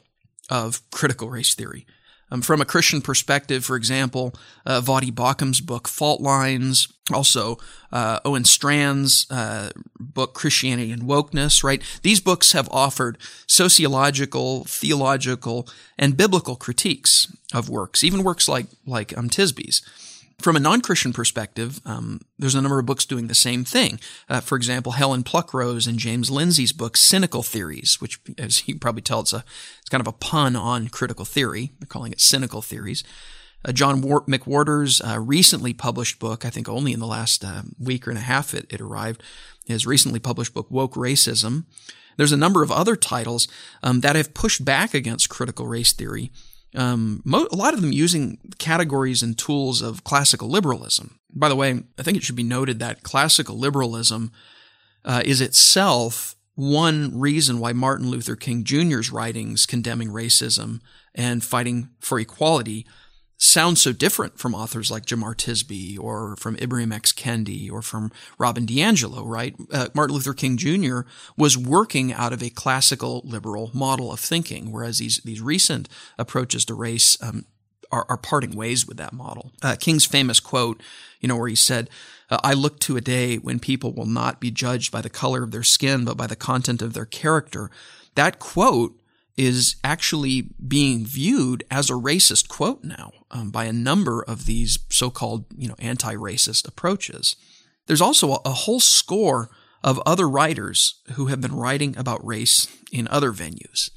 of 0.50 0.81
critical 0.89 1.29
race 1.29 1.53
theory. 1.53 1.86
Um, 2.31 2.41
from 2.41 2.61
a 2.61 2.65
Christian 2.65 3.01
perspective, 3.01 3.65
for 3.65 3.75
example, 3.75 4.33
uh, 4.65 4.79
Baucham's 5.11 5.59
book 5.59 5.88
Fault 5.88 6.21
Lines, 6.21 6.88
also 7.13 7.57
uh, 7.91 8.19
Owen 8.23 8.45
Strachan's 8.45 9.29
uh, 9.29 9.71
book 10.00 10.33
Christianity 10.33 10.91
and 10.91 11.03
Wokeness, 11.03 11.63
right? 11.63 11.83
These 12.03 12.21
books 12.21 12.53
have 12.53 12.69
offered 12.71 13.17
sociological, 13.47 14.63
theological, 14.63 15.67
and 16.00 16.15
biblical 16.15 16.55
critiques 16.55 17.27
of 17.53 17.69
works, 17.69 18.03
even 18.03 18.23
works 18.23 18.47
like 18.47 18.67
like 18.85 19.15
um, 19.17 19.29
Tisby's. 19.29 19.81
From 20.41 20.55
a 20.55 20.60
non-Christian 20.60 21.13
perspective, 21.13 21.79
um, 21.86 22.19
there's 22.39 22.55
a 22.55 22.62
number 22.62 22.79
of 22.79 22.86
books 22.86 23.05
doing 23.05 23.27
the 23.27 23.36
same 23.36 23.63
thing. 23.63 24.00
Uh, 24.27 24.39
for 24.39 24.55
example, 24.55 24.93
Helen 24.93 25.24
Pluckrose 25.24 25.88
and 25.88 26.00
James 26.00 26.31
Lindsay's 26.31 26.74
book 26.74 26.98
"Cynical 26.98 27.43
Theories," 27.43 28.01
which, 28.01 28.19
as 28.38 28.67
you 28.67 28.79
probably 28.79 29.03
tell, 29.03 29.19
it's 29.19 29.33
a 29.33 29.43
it's 29.79 29.89
kind 29.89 30.01
of 30.01 30.07
a 30.07 30.12
pun 30.17 30.55
on 30.55 30.88
critical 30.88 31.25
theory. 31.25 31.74
They're 31.79 31.88
calling 31.88 32.12
it 32.12 32.19
cynical 32.19 32.62
theories. 32.62 33.03
Uh, 33.63 33.71
John 33.71 34.01
War- 34.01 34.25
McWhorter's 34.25 35.01
uh, 35.01 35.19
recently 35.19 35.74
published 35.74 36.19
book, 36.19 36.43
I 36.43 36.50
think 36.50 36.67
only 36.67 36.93
in 36.93 37.00
the 37.00 37.07
last 37.07 37.45
uh, 37.45 37.62
week 37.79 38.07
or 38.07 38.12
and 38.12 38.17
a 38.17 38.24
half 38.24 38.55
it, 38.55 38.65
it 38.71 38.81
arrived, 38.81 39.21
his 39.65 39.86
recently 39.86 40.19
published 40.19 40.53
book, 40.53 40.71
Woke 40.71 40.95
Racism. 40.95 41.65
There's 42.17 42.31
a 42.31 42.38
number 42.38 42.63
of 42.63 42.71
other 42.71 42.95
titles 42.95 43.48
um, 43.83 44.01
that 44.01 44.15
have 44.15 44.33
pushed 44.33 44.65
back 44.65 44.93
against 44.93 45.29
critical 45.29 45.67
race 45.67 45.93
theory 45.93 46.31
um, 46.75 47.21
mo- 47.25 47.47
a 47.51 47.55
lot 47.55 47.73
of 47.73 47.81
them 47.81 47.91
using 47.91 48.37
categories 48.57 49.21
and 49.21 49.37
tools 49.37 49.81
of 49.81 50.03
classical 50.03 50.49
liberalism. 50.49 51.19
By 51.33 51.49
the 51.49 51.55
way, 51.55 51.83
I 51.97 52.03
think 52.03 52.17
it 52.17 52.23
should 52.23 52.35
be 52.35 52.43
noted 52.43 52.79
that 52.79 53.03
classical 53.03 53.57
liberalism 53.57 54.31
uh, 55.03 55.21
is 55.25 55.41
itself 55.41 56.35
one 56.55 57.17
reason 57.19 57.59
why 57.59 57.73
Martin 57.73 58.09
Luther 58.09 58.35
King 58.35 58.63
Jr.'s 58.63 59.11
writings 59.11 59.65
condemning 59.65 60.09
racism 60.09 60.81
and 61.15 61.43
fighting 61.43 61.89
for 61.99 62.19
equality 62.19 62.85
sound 63.41 63.79
so 63.79 63.91
different 63.91 64.38
from 64.38 64.53
authors 64.53 64.91
like 64.91 65.05
Jemar 65.05 65.36
Tisby 65.36 65.98
or 66.00 66.36
from 66.36 66.55
Ibram 66.57 66.93
X. 66.93 67.12
Kendi 67.12 67.71
or 67.71 67.81
from 67.81 68.12
Robin 68.38 68.67
DiAngelo, 68.67 69.24
right? 69.25 69.55
Uh, 69.71 69.88
Martin 69.95 70.15
Luther 70.15 70.33
King 70.33 70.57
Jr. 70.57 71.01
was 71.36 71.57
working 71.57 72.13
out 72.13 72.33
of 72.33 72.43
a 72.43 72.51
classical 72.51 73.21
liberal 73.25 73.71
model 73.74 74.12
of 74.13 74.19
thinking, 74.19 74.71
whereas 74.71 75.00
these, 75.00 75.17
these 75.25 75.41
recent 75.41 75.89
approaches 76.19 76.65
to 76.65 76.75
race 76.75 77.21
um, 77.24 77.45
are, 77.91 78.05
are, 78.07 78.17
parting 78.17 78.55
ways 78.55 78.88
with 78.88 78.98
that 78.98 79.12
model. 79.12 79.51
Uh, 79.63 79.75
King's 79.77 80.05
famous 80.05 80.39
quote, 80.39 80.81
you 81.19 81.27
know, 81.27 81.36
where 81.36 81.50
he 81.50 81.55
said, 81.55 81.89
uh, 82.29 82.38
I 82.43 82.53
look 82.53 82.79
to 82.81 82.95
a 82.95 83.01
day 83.01 83.38
when 83.38 83.60
people 83.60 83.91
will 83.91 84.05
not 84.05 84.39
be 84.39 84.51
judged 84.51 84.91
by 84.91 85.01
the 85.01 85.10
color 85.10 85.41
of 85.41 85.51
their 85.51 85.63
skin, 85.63 86.05
but 86.05 86.15
by 86.15 86.27
the 86.27 86.36
content 86.36 86.81
of 86.81 86.93
their 86.93 87.05
character. 87.05 87.71
That 88.15 88.39
quote 88.39 89.00
is 89.38 89.75
actually 89.83 90.50
being 90.67 91.05
viewed 91.05 91.63
as 91.71 91.89
a 91.89 91.93
racist 91.93 92.47
quote 92.47 92.83
now 92.83 93.11
um, 93.31 93.50
by 93.50 93.65
a 93.65 93.73
number 93.73 94.21
of 94.21 94.45
these 94.45 94.79
so-called, 94.89 95.45
you 95.57 95.67
know, 95.67 95.75
anti-racist 95.79 96.67
approaches. 96.67 97.35
There's 97.88 98.01
also 98.01 98.33
a, 98.33 98.39
a 98.45 98.51
whole 98.51 98.79
score 98.79 99.50
of 99.83 100.00
other 100.05 100.29
writers 100.29 101.01
who 101.13 101.27
have 101.27 101.41
been 101.41 101.55
writing 101.55 101.97
about 101.97 102.25
race 102.25 102.67
in 102.91 103.07
other 103.07 103.31
venues. 103.31 103.89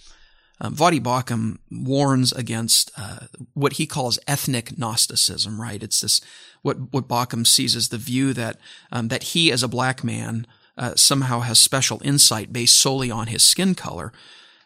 Um, 0.60 0.74
Voddie 0.74 1.02
Baucham 1.02 1.58
warns 1.70 2.32
against 2.32 2.90
uh, 2.96 3.26
what 3.54 3.74
he 3.74 3.86
calls 3.86 4.18
ethnic 4.26 4.78
Gnosticism. 4.78 5.60
Right? 5.60 5.82
It's 5.82 6.00
this 6.00 6.20
what 6.62 6.92
what 6.92 7.08
Baucham 7.08 7.46
sees 7.46 7.76
as 7.76 7.88
the 7.88 7.98
view 7.98 8.32
that 8.34 8.58
um, 8.92 9.08
that 9.08 9.24
he, 9.24 9.52
as 9.52 9.62
a 9.62 9.68
black 9.68 10.04
man, 10.04 10.46
uh, 10.78 10.94
somehow 10.94 11.40
has 11.40 11.58
special 11.58 12.00
insight 12.04 12.52
based 12.52 12.80
solely 12.80 13.10
on 13.10 13.26
his 13.26 13.42
skin 13.42 13.74
color. 13.74 14.12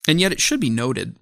And 0.06 0.20
yet, 0.20 0.32
it 0.32 0.40
should 0.40 0.60
be 0.60 0.70
noted 0.70 1.16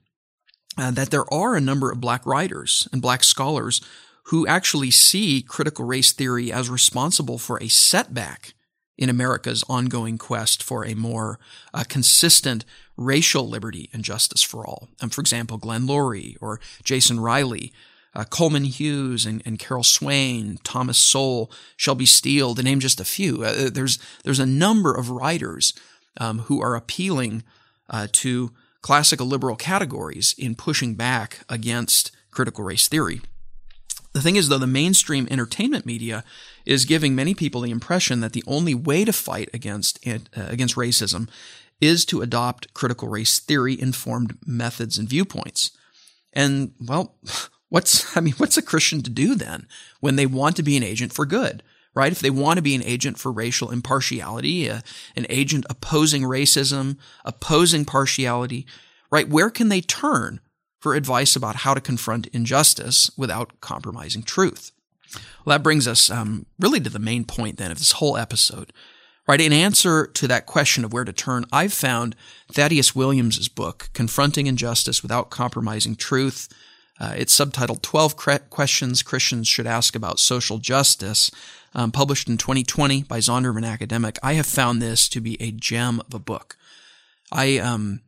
uh, 0.78 0.90
that 0.92 1.10
there 1.10 1.32
are 1.32 1.56
a 1.56 1.60
number 1.60 1.90
of 1.90 2.00
black 2.00 2.24
writers 2.26 2.88
and 2.92 3.02
black 3.02 3.24
scholars 3.24 3.80
who 4.24 4.46
actually 4.46 4.90
see 4.90 5.42
critical 5.42 5.84
race 5.84 6.12
theory 6.12 6.52
as 6.52 6.68
responsible 6.68 7.38
for 7.38 7.62
a 7.62 7.68
setback 7.68 8.54
in 8.98 9.08
America's 9.08 9.62
ongoing 9.68 10.18
quest 10.18 10.62
for 10.62 10.84
a 10.84 10.94
more 10.94 11.38
uh, 11.74 11.84
consistent 11.88 12.64
racial 12.96 13.48
liberty 13.48 13.90
and 13.92 14.02
justice 14.02 14.42
for 14.42 14.66
all. 14.66 14.88
Um, 15.00 15.10
for 15.10 15.20
example, 15.20 15.58
Glenn 15.58 15.86
Loury 15.86 16.36
or 16.40 16.60
Jason 16.82 17.20
Riley, 17.20 17.72
uh, 18.14 18.24
Coleman 18.24 18.64
Hughes 18.64 19.26
and, 19.26 19.42
and, 19.44 19.58
Carol 19.58 19.82
Swain, 19.82 20.58
Thomas 20.64 20.96
Sowell, 20.96 21.50
Shelby 21.76 22.06
Steele, 22.06 22.54
to 22.54 22.62
name 22.62 22.80
just 22.80 22.98
a 22.98 23.04
few. 23.04 23.44
Uh, 23.44 23.68
there's 23.70 23.98
there's 24.24 24.40
a 24.40 24.46
number 24.46 24.94
of 24.94 25.10
writers 25.10 25.74
um, 26.18 26.40
who 26.40 26.62
are 26.62 26.74
appealing 26.74 27.42
uh, 27.90 28.08
to 28.12 28.52
classical 28.86 29.26
liberal 29.26 29.56
categories 29.56 30.32
in 30.38 30.54
pushing 30.54 30.94
back 30.94 31.40
against 31.48 32.12
critical 32.30 32.62
race 32.62 32.86
theory. 32.86 33.20
The 34.12 34.22
thing 34.22 34.36
is, 34.36 34.48
though, 34.48 34.58
the 34.58 34.66
mainstream 34.68 35.26
entertainment 35.28 35.84
media 35.84 36.22
is 36.64 36.84
giving 36.84 37.12
many 37.12 37.34
people 37.34 37.62
the 37.62 37.72
impression 37.72 38.20
that 38.20 38.32
the 38.32 38.44
only 38.46 38.76
way 38.76 39.04
to 39.04 39.12
fight 39.12 39.50
against 39.52 39.98
uh, 40.06 40.20
against 40.36 40.76
racism 40.76 41.28
is 41.80 42.04
to 42.04 42.22
adopt 42.22 42.74
critical 42.74 43.08
race 43.08 43.40
theory 43.40 43.78
informed 43.78 44.38
methods 44.46 44.98
and 44.98 45.08
viewpoints. 45.08 45.72
And 46.32 46.70
well, 46.80 47.16
what's 47.68 48.16
I 48.16 48.20
mean, 48.20 48.34
what's 48.34 48.56
a 48.56 48.62
Christian 48.62 49.02
to 49.02 49.10
do 49.10 49.34
then 49.34 49.66
when 49.98 50.14
they 50.14 50.26
want 50.26 50.54
to 50.56 50.62
be 50.62 50.76
an 50.76 50.84
agent 50.84 51.12
for 51.12 51.26
good? 51.26 51.64
Right? 51.96 52.12
If 52.12 52.20
they 52.20 52.30
want 52.30 52.58
to 52.58 52.62
be 52.62 52.74
an 52.74 52.84
agent 52.84 53.18
for 53.18 53.32
racial 53.32 53.70
impartiality, 53.70 54.68
an 54.68 54.82
agent 55.30 55.64
opposing 55.70 56.22
racism, 56.22 56.98
opposing 57.24 57.86
partiality, 57.86 58.66
right? 59.10 59.28
Where 59.28 59.48
can 59.48 59.70
they 59.70 59.80
turn 59.80 60.40
for 60.78 60.94
advice 60.94 61.34
about 61.34 61.56
how 61.56 61.72
to 61.72 61.80
confront 61.80 62.26
injustice 62.28 63.10
without 63.16 63.60
compromising 63.62 64.22
truth? 64.22 64.72
Well, 65.44 65.56
that 65.56 65.62
brings 65.62 65.88
us 65.88 66.10
um, 66.10 66.44
really 66.60 66.80
to 66.80 66.90
the 66.90 66.98
main 66.98 67.24
point 67.24 67.56
then 67.56 67.70
of 67.70 67.78
this 67.78 67.92
whole 67.92 68.16
episode. 68.16 68.72
Right, 69.26 69.40
in 69.40 69.52
answer 69.52 70.06
to 70.06 70.28
that 70.28 70.46
question 70.46 70.84
of 70.84 70.92
where 70.92 71.04
to 71.04 71.12
turn, 71.12 71.46
I've 71.50 71.72
found 71.72 72.14
Thaddeus 72.52 72.94
Williams' 72.94 73.48
book, 73.48 73.90
Confronting 73.92 74.46
Injustice 74.46 75.02
Without 75.02 75.30
Compromising 75.30 75.96
Truth, 75.96 76.48
uh, 76.98 77.14
it's 77.16 77.38
subtitled 77.38 77.82
12 77.82 78.16
Questions 78.50 79.02
Christians 79.02 79.48
Should 79.48 79.66
Ask 79.66 79.94
About 79.94 80.18
Social 80.18 80.58
Justice, 80.58 81.30
um, 81.76 81.92
published 81.92 82.28
in 82.28 82.38
2020 82.38 83.04
by 83.04 83.18
Zondervan 83.18 83.64
Academic. 83.64 84.18
I 84.22 84.32
have 84.32 84.46
found 84.46 84.80
this 84.80 85.08
to 85.10 85.20
be 85.20 85.40
a 85.40 85.52
gem 85.52 86.00
of 86.00 86.14
a 86.14 86.18
book. 86.18 86.56
I, 87.30 87.58
um, 87.58 88.00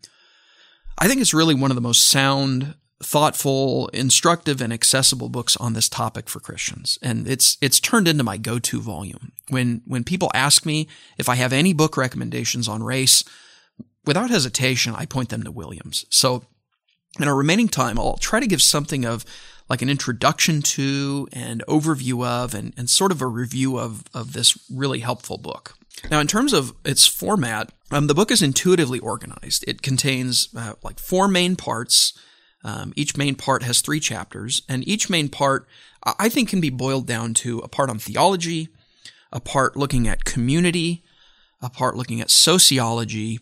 I 0.99 1.07
think 1.07 1.21
it's 1.21 1.35
really 1.35 1.55
one 1.55 1.71
of 1.71 1.75
the 1.75 1.83
most 1.83 2.09
sound, 2.09 2.75
thoughtful, 3.03 3.89
instructive, 3.89 4.63
and 4.63 4.73
accessible 4.73 5.29
books 5.29 5.55
on 5.59 5.75
this 5.75 5.91
topic 5.91 6.31
for 6.31 6.41
Christians. 6.41 6.99
And 7.03 7.29
it's, 7.29 7.59
it's 7.61 7.79
turned 7.79 8.09
into 8.09 8.25
my 8.25 8.39
go-to 8.39 8.81
volume. 8.81 9.33
When, 9.49 9.83
when 9.87 10.03
people 10.03 10.31
ask 10.33 10.65
me 10.65 10.89
if 11.19 11.29
I 11.29 11.35
have 11.35 11.53
any 11.53 11.75
book 11.75 11.99
recommendations 11.99 12.69
on 12.69 12.83
race, 12.83 13.23
without 14.07 14.31
hesitation, 14.31 14.95
I 14.97 15.05
point 15.05 15.29
them 15.29 15.43
to 15.43 15.53
Williams. 15.53 16.07
So 16.09 16.45
in 17.21 17.29
our 17.29 17.37
remaining 17.37 17.69
time, 17.69 17.99
I'll 17.99 18.17
try 18.17 18.41
to 18.41 18.47
give 18.47 18.63
something 18.63 19.05
of 19.05 19.27
like 19.69 19.83
an 19.83 19.91
introduction 19.91 20.63
to 20.63 21.29
and 21.33 21.63
overview 21.69 22.27
of 22.27 22.55
and, 22.55 22.73
and 22.77 22.89
sort 22.89 23.13
of 23.13 23.21
a 23.21 23.27
review 23.27 23.79
of, 23.79 24.05
of 24.15 24.33
this 24.33 24.59
really 24.71 25.01
helpful 25.01 25.39
book. 25.39 25.75
Now, 26.11 26.21
in 26.21 26.27
terms 26.27 26.53
of 26.53 26.75
its 26.85 27.07
format, 27.07 27.73
um, 27.91 28.07
the 28.07 28.15
book 28.15 28.31
is 28.31 28.43
intuitively 28.43 28.99
organized. 29.01 29.65
It 29.67 29.83
contains 29.83 30.49
uh, 30.57 30.75
like 30.83 30.99
four 30.99 31.29
main 31.29 31.57
parts. 31.57 32.13
Um, 32.65 32.93
each 32.97 33.17
main 33.17 33.35
part 33.35 33.63
has 33.63 33.81
three 33.81 34.01
chapters, 34.01 34.63
and 34.69 34.87
each 34.87 35.09
main 35.11 35.29
part, 35.29 35.67
I 36.05 36.29
think, 36.29 36.49
can 36.49 36.61
be 36.61 36.71
boiled 36.71 37.07
down 37.07 37.35
to 37.35 37.59
a 37.61 37.69
part 37.69 37.91
on 37.91 37.99
theology, 37.99 38.69
a 39.33 39.41
part 39.41 39.77
looking 39.77 40.09
at 40.09 40.25
community, 40.25 41.03
a 41.61 41.71
part 41.71 41.97
looking 41.97 42.21
at 42.21 42.31
sociology, 42.31 43.41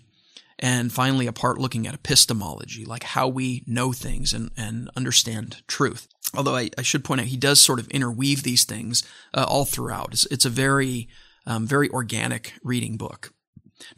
and 0.58 0.92
finally 0.92 1.26
a 1.26 1.32
part 1.32 1.58
looking 1.58 1.86
at 1.86 1.94
epistemology, 1.94 2.84
like 2.84 3.02
how 3.02 3.28
we 3.28 3.62
know 3.66 3.92
things 3.92 4.32
and, 4.32 4.50
and 4.56 4.90
understand 4.96 5.62
truth. 5.66 6.08
Although 6.34 6.56
I, 6.56 6.70
I 6.78 6.82
should 6.82 7.04
point 7.04 7.20
out, 7.20 7.26
he 7.28 7.36
does 7.36 7.60
sort 7.60 7.78
of 7.78 7.88
interweave 7.88 8.42
these 8.42 8.64
things 8.64 9.02
uh, 9.34 9.44
all 9.48 9.64
throughout. 9.64 10.12
It's, 10.12 10.26
it's 10.26 10.44
a 10.44 10.50
very, 10.50 11.08
um, 11.46 11.66
very 11.66 11.88
organic 11.90 12.54
reading 12.62 12.96
book. 12.96 13.32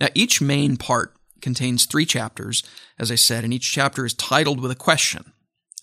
Now, 0.01 0.09
each 0.15 0.41
main 0.41 0.77
part 0.77 1.15
contains 1.41 1.87
three 1.87 2.05
chapters, 2.05 2.63
as 2.99 3.11
I 3.11 3.15
said, 3.15 3.45
and 3.45 3.55
each 3.55 3.73
chapter 3.73 4.05
is 4.05 4.15
titled 4.15 4.61
with 4.61 4.71
a 4.71 4.77
question. 4.77 5.33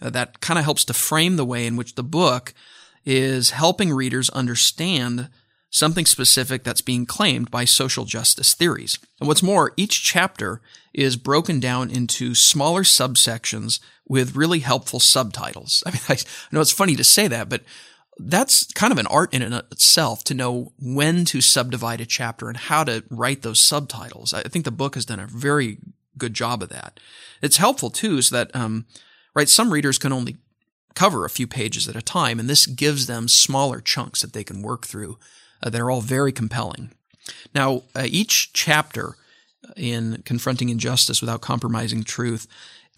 Uh, 0.01 0.10
that 0.10 0.41
kind 0.41 0.60
of 0.60 0.65
helps 0.65 0.84
to 0.86 0.94
frame 0.94 1.38
the 1.38 1.46
way 1.46 1.65
in 1.65 1.77
which 1.77 1.96
the 1.96 2.03
book 2.03 2.53
is 3.05 3.51
helping 3.51 3.94
readers 3.94 4.29
understand 4.32 5.29
something 5.75 6.05
specific 6.05 6.63
that's 6.63 6.79
being 6.79 7.05
claimed 7.05 7.51
by 7.51 7.65
social 7.65 8.05
justice 8.05 8.53
theories. 8.53 8.98
And 9.20 9.27
what's 9.27 9.44
more, 9.44 9.74
each 9.75 10.01
chapter 10.05 10.62
is 10.94 11.17
broken 11.17 11.60
down 11.60 11.91
into 11.91 12.34
smaller 12.34 12.84
subsections 12.84 13.82
with 14.08 14.38
really 14.38 14.60
helpful 14.60 15.01
subtitles. 15.01 15.84
I 15.86 15.91
mean, 15.91 16.00
I 16.08 16.15
know 16.53 16.62
it's 16.62 16.72
funny 16.72 16.96
to 16.96 17.03
say 17.03 17.27
that, 17.27 17.50
but 17.50 17.63
that's 18.17 18.72
kind 18.72 18.94
of 18.94 18.98
an 19.00 19.08
art 19.08 19.34
in 19.34 19.41
and 19.41 19.53
of 19.53 19.65
itself 19.70 20.24
to 20.24 20.34
know 20.34 20.72
when 20.79 21.25
to 21.25 21.41
subdivide 21.41 22.00
a 22.00 22.05
chapter 22.05 22.48
and 22.48 22.55
how 22.55 22.86
to 22.86 23.03
write 23.10 23.41
those 23.41 23.60
subtitles. 23.60 24.34
I 24.34 24.44
think 24.44 24.63
the 24.63 24.72
book 24.72 24.96
has 24.96 25.03
done 25.03 25.20
a 25.20 25.27
very 25.27 25.79
good 26.17 26.34
job 26.34 26.63
of 26.63 26.70
that. 26.70 27.01
It's 27.41 27.58
helpful 27.58 27.89
too, 27.89 28.22
so 28.22 28.38
that, 28.38 28.55
um, 28.55 28.86
right, 29.36 29.50
some 29.50 29.74
readers 29.74 29.98
can 29.98 30.13
only 30.13 30.38
cover 30.94 31.25
a 31.25 31.29
few 31.29 31.48
pages 31.48 31.89
at 31.89 31.98
a 31.98 32.01
time, 32.01 32.39
and 32.39 32.50
this 32.50 32.65
gives 32.65 33.08
them 33.08 33.27
smaller 33.27 33.82
chunks 33.82 34.22
that 34.22 34.32
they 34.32 34.46
can 34.46 34.62
work 34.62 34.86
through 34.86 35.17
uh, 35.62 35.69
that 35.69 35.81
are 35.81 35.91
all 35.91 36.01
very 36.01 36.31
compelling. 36.31 36.91
Now, 37.53 37.83
uh, 37.95 38.05
each 38.05 38.53
chapter 38.53 39.15
in 39.75 40.21
Confronting 40.25 40.69
Injustice 40.69 41.21
Without 41.21 41.41
Compromising 41.41 42.03
Truth 42.03 42.47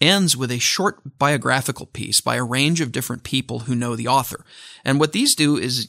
ends 0.00 0.36
with 0.36 0.50
a 0.50 0.58
short 0.58 1.18
biographical 1.18 1.86
piece 1.86 2.20
by 2.20 2.36
a 2.36 2.44
range 2.44 2.80
of 2.80 2.92
different 2.92 3.24
people 3.24 3.60
who 3.60 3.74
know 3.74 3.96
the 3.96 4.06
author. 4.06 4.44
And 4.84 5.00
what 5.00 5.12
these 5.12 5.34
do 5.34 5.56
is 5.56 5.88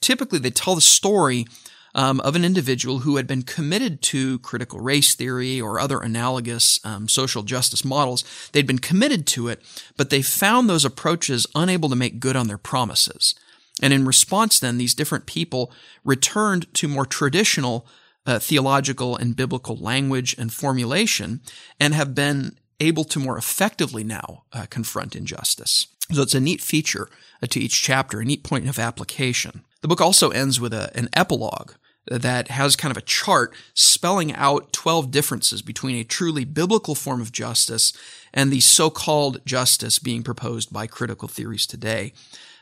typically 0.00 0.38
they 0.38 0.50
tell 0.50 0.74
the 0.74 0.80
story 0.80 1.46
um, 1.94 2.20
of 2.20 2.34
an 2.34 2.44
individual 2.44 3.00
who 3.00 3.16
had 3.16 3.26
been 3.26 3.42
committed 3.42 4.02
to 4.02 4.40
critical 4.40 4.80
race 4.80 5.14
theory 5.14 5.60
or 5.60 5.78
other 5.78 6.00
analogous 6.00 6.80
um, 6.84 7.08
social 7.08 7.44
justice 7.44 7.84
models. 7.84 8.24
They'd 8.52 8.66
been 8.66 8.80
committed 8.80 9.26
to 9.28 9.48
it, 9.48 9.62
but 9.96 10.10
they 10.10 10.22
found 10.22 10.68
those 10.68 10.84
approaches 10.84 11.46
unable 11.54 11.88
to 11.88 11.96
make 11.96 12.18
good 12.18 12.34
on 12.34 12.48
their 12.48 12.58
promises. 12.58 13.34
And 13.82 13.92
in 13.92 14.04
response, 14.04 14.58
then, 14.60 14.78
these 14.78 14.94
different 14.94 15.26
people 15.26 15.72
returned 16.04 16.72
to 16.74 16.88
more 16.88 17.06
traditional 17.06 17.86
uh, 18.26 18.38
theological 18.38 19.16
and 19.16 19.36
biblical 19.36 19.76
language 19.76 20.34
and 20.38 20.52
formulation 20.52 21.40
and 21.78 21.92
have 21.94 22.14
been 22.14 22.56
able 22.80 23.04
to 23.04 23.20
more 23.20 23.36
effectively 23.36 24.04
now 24.04 24.44
uh, 24.52 24.66
confront 24.70 25.14
injustice. 25.14 25.86
So 26.12 26.22
it's 26.22 26.34
a 26.34 26.40
neat 26.40 26.60
feature 26.60 27.08
uh, 27.42 27.46
to 27.48 27.60
each 27.60 27.82
chapter, 27.82 28.20
a 28.20 28.24
neat 28.24 28.44
point 28.44 28.68
of 28.68 28.78
application. 28.78 29.64
The 29.80 29.88
book 29.88 30.00
also 30.00 30.30
ends 30.30 30.60
with 30.60 30.72
a, 30.72 30.90
an 30.96 31.08
epilogue 31.14 31.72
that 32.06 32.48
has 32.48 32.76
kind 32.76 32.90
of 32.90 32.98
a 32.98 33.06
chart 33.06 33.54
spelling 33.72 34.32
out 34.34 34.72
12 34.72 35.10
differences 35.10 35.62
between 35.62 35.96
a 35.96 36.04
truly 36.04 36.44
biblical 36.44 36.94
form 36.94 37.20
of 37.20 37.32
justice 37.32 37.92
and 38.32 38.50
the 38.50 38.60
so-called 38.60 39.40
justice 39.46 39.98
being 39.98 40.22
proposed 40.22 40.72
by 40.72 40.86
critical 40.86 41.28
theories 41.28 41.66
today. 41.66 42.12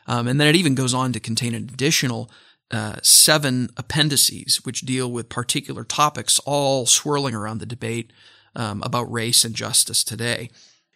Um, 0.07 0.27
and 0.27 0.39
then 0.39 0.47
it 0.47 0.55
even 0.55 0.75
goes 0.75 0.93
on 0.93 1.13
to 1.13 1.19
contain 1.19 1.53
an 1.53 1.63
additional 1.63 2.29
uh, 2.71 2.95
seven 3.03 3.69
appendices, 3.77 4.61
which 4.65 4.81
deal 4.81 5.11
with 5.11 5.29
particular 5.29 5.83
topics, 5.83 6.39
all 6.39 6.85
swirling 6.85 7.35
around 7.35 7.59
the 7.59 7.65
debate 7.65 8.11
um, 8.55 8.81
about 8.83 9.11
race 9.11 9.45
and 9.45 9.55
justice 9.55 10.03
today. 10.03 10.49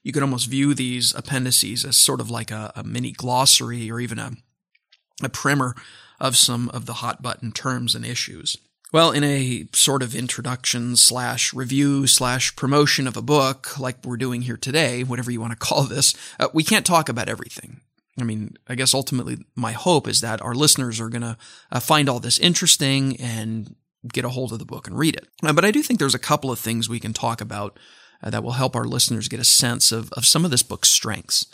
You 0.04 0.12
could 0.12 0.24
almost 0.24 0.50
view 0.50 0.74
these 0.74 1.14
appendices 1.14 1.86
as 1.86 1.98
sort 1.98 2.22
of 2.22 2.30
like 2.30 2.52
a, 2.52 2.72
a 2.76 2.84
mini 2.84 3.12
glossary 3.12 3.92
or 3.92 4.00
even 4.00 4.20
a, 4.20 4.32
a 5.22 5.30
primer 5.30 5.76
of 6.20 6.38
some 6.38 6.70
of 6.70 6.86
the 6.86 6.94
hot 6.94 7.22
button 7.22 7.52
terms 7.52 7.94
and 7.94 8.06
issues. 8.06 8.58
Well, 8.94 9.12
in 9.12 9.24
a 9.24 9.68
sort 9.74 10.02
of 10.02 10.16
introduction 10.16 10.96
slash 10.96 11.54
review 11.54 12.08
slash 12.08 12.56
promotion 12.56 13.06
of 13.06 13.18
a 13.18 13.22
book, 13.22 13.78
like 13.78 13.98
we're 14.06 14.16
doing 14.16 14.44
here 14.44 14.56
today, 14.56 15.04
whatever 15.04 15.30
you 15.30 15.42
want 15.42 15.52
to 15.52 15.60
call 15.60 15.84
this, 15.84 16.16
uh, 16.40 16.48
we 16.54 16.64
can't 16.64 16.86
talk 16.86 17.10
about 17.10 17.28
everything. 17.28 17.82
I 18.20 18.24
mean, 18.24 18.56
I 18.68 18.76
guess 18.76 18.94
ultimately 18.94 19.38
my 19.56 19.74
hope 19.74 20.08
is 20.08 20.22
that 20.22 20.42
our 20.42 20.56
listeners 20.56 21.00
are 21.00 21.10
going 21.10 21.22
to 21.22 21.38
uh, 21.72 21.80
find 21.80 22.10
all 22.10 22.20
this 22.20 22.40
interesting 22.40 23.16
and 23.18 23.76
get 24.12 24.26
a 24.26 24.30
hold 24.30 24.52
of 24.52 24.60
the 24.60 24.66
book 24.66 24.88
and 24.88 24.98
read 24.98 25.16
it. 25.16 25.28
Uh, 25.44 25.54
but 25.54 25.66
I 25.66 25.72
do 25.72 25.82
think 25.82 26.00
there's 26.00 26.16
a 26.16 26.20
couple 26.20 26.52
of 26.52 26.60
things 26.60 26.90
we 26.90 27.00
can 27.00 27.14
talk 27.14 27.42
about 27.42 27.78
uh, 28.24 28.30
that 28.30 28.44
will 28.44 28.54
help 28.54 28.76
our 28.76 28.86
listeners 28.86 29.28
get 29.28 29.40
a 29.40 29.46
sense 29.46 29.92
of, 29.92 30.12
of 30.14 30.26
some 30.26 30.46
of 30.46 30.52
this 30.52 30.64
book's 30.64 30.90
strengths. 30.90 31.46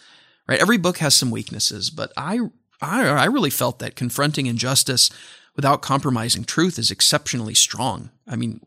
Right? 0.47 0.59
Every 0.59 0.77
book 0.77 0.97
has 0.99 1.15
some 1.15 1.31
weaknesses, 1.31 1.89
but 1.89 2.11
I, 2.17 2.39
I, 2.81 3.05
I 3.07 3.25
really 3.25 3.49
felt 3.49 3.79
that 3.79 3.95
confronting 3.95 4.45
injustice 4.45 5.09
without 5.55 5.81
compromising 5.81 6.43
truth 6.43 6.77
is 6.79 6.91
exceptionally 6.91 7.53
strong. 7.53 8.09
I 8.27 8.35
mean, 8.35 8.59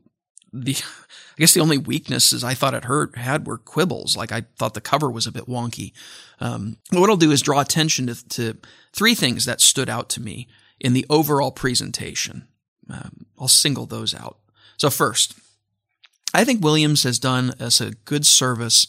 the 0.52 0.76
I 1.36 1.40
guess 1.40 1.52
the 1.52 1.60
only 1.60 1.76
weaknesses 1.76 2.42
I 2.42 2.54
thought 2.54 2.72
it 2.72 2.84
hurt 2.84 3.16
had 3.16 3.46
were 3.46 3.58
quibbles. 3.58 4.16
Like 4.16 4.32
I 4.32 4.44
thought 4.56 4.72
the 4.72 4.80
cover 4.80 5.10
was 5.10 5.26
a 5.26 5.32
bit 5.32 5.46
wonky. 5.46 5.92
Um, 6.40 6.78
what 6.92 7.10
I'll 7.10 7.16
do 7.16 7.30
is 7.30 7.42
draw 7.42 7.60
attention 7.60 8.06
to, 8.06 8.28
to, 8.28 8.56
three 8.94 9.14
things 9.14 9.44
that 9.44 9.60
stood 9.60 9.90
out 9.90 10.08
to 10.08 10.22
me 10.22 10.48
in 10.80 10.94
the 10.94 11.04
overall 11.10 11.50
presentation. 11.50 12.48
Um, 12.88 13.26
I'll 13.38 13.48
single 13.48 13.84
those 13.84 14.14
out. 14.14 14.38
So 14.78 14.88
first, 14.88 15.34
I 16.32 16.44
think 16.44 16.64
Williams 16.64 17.02
has 17.02 17.18
done 17.18 17.50
us 17.60 17.82
a 17.82 17.90
good 17.90 18.24
service 18.24 18.86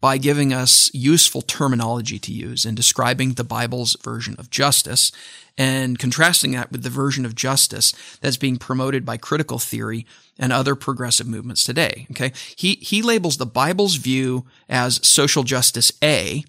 by 0.00 0.18
giving 0.18 0.52
us 0.52 0.90
useful 0.92 1.42
terminology 1.42 2.18
to 2.18 2.32
use 2.32 2.64
in 2.64 2.74
describing 2.74 3.34
the 3.34 3.44
Bible's 3.44 3.96
version 4.02 4.34
of 4.36 4.50
justice 4.50 5.12
and 5.56 5.98
contrasting 5.98 6.52
that 6.52 6.72
with 6.72 6.82
the 6.82 6.90
version 6.90 7.24
of 7.24 7.34
justice 7.34 7.92
that's 8.20 8.36
being 8.36 8.56
promoted 8.56 9.04
by 9.04 9.16
critical 9.16 9.58
theory 9.58 10.04
and 10.42 10.52
other 10.52 10.74
progressive 10.74 11.28
movements 11.28 11.62
today. 11.62 12.08
Okay. 12.10 12.32
He, 12.56 12.74
he 12.80 13.00
labels 13.00 13.36
the 13.36 13.46
Bible's 13.46 13.94
view 13.94 14.44
as 14.68 15.00
social 15.06 15.44
justice 15.44 15.92
A 16.02 16.44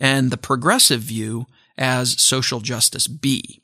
and 0.00 0.32
the 0.32 0.36
progressive 0.36 1.02
view 1.02 1.46
as 1.78 2.20
social 2.20 2.58
justice 2.58 3.06
B. 3.06 3.62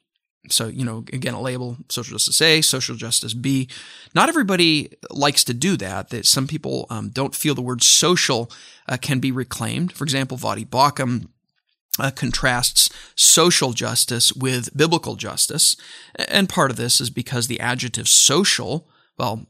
So, 0.49 0.69
you 0.69 0.85
know, 0.85 0.99
again, 1.13 1.35
a 1.35 1.41
label, 1.41 1.77
social 1.89 2.13
justice 2.13 2.41
A, 2.41 2.63
social 2.63 2.95
justice 2.95 3.35
B. 3.35 3.69
Not 4.15 4.29
everybody 4.29 4.93
likes 5.11 5.43
to 5.45 5.55
do 5.55 5.77
that. 5.79 6.11
That 6.11 6.25
some 6.25 6.47
people 6.47 6.87
um, 6.89 7.09
don't 7.09 7.35
feel 7.35 7.57
the 7.57 7.61
word 7.61 7.83
social 7.83 8.53
uh, 8.89 8.97
can 8.97 9.19
be 9.19 9.33
reclaimed. 9.33 9.93
For 9.93 10.05
example, 10.05 10.39
Voddie 10.39 10.69
Baucham 10.69 11.31
uh, 11.99 12.13
contrasts 12.13 12.91
social 13.17 13.73
justice 13.73 14.33
with 14.33 14.77
biblical 14.77 15.17
justice. 15.17 15.75
And 16.15 16.49
part 16.49 16.71
of 16.71 16.77
this 16.77 17.01
is 17.01 17.11
because 17.11 17.49
the 17.49 17.59
adjective 17.59 18.07
social, 18.07 18.87
well, 19.19 19.47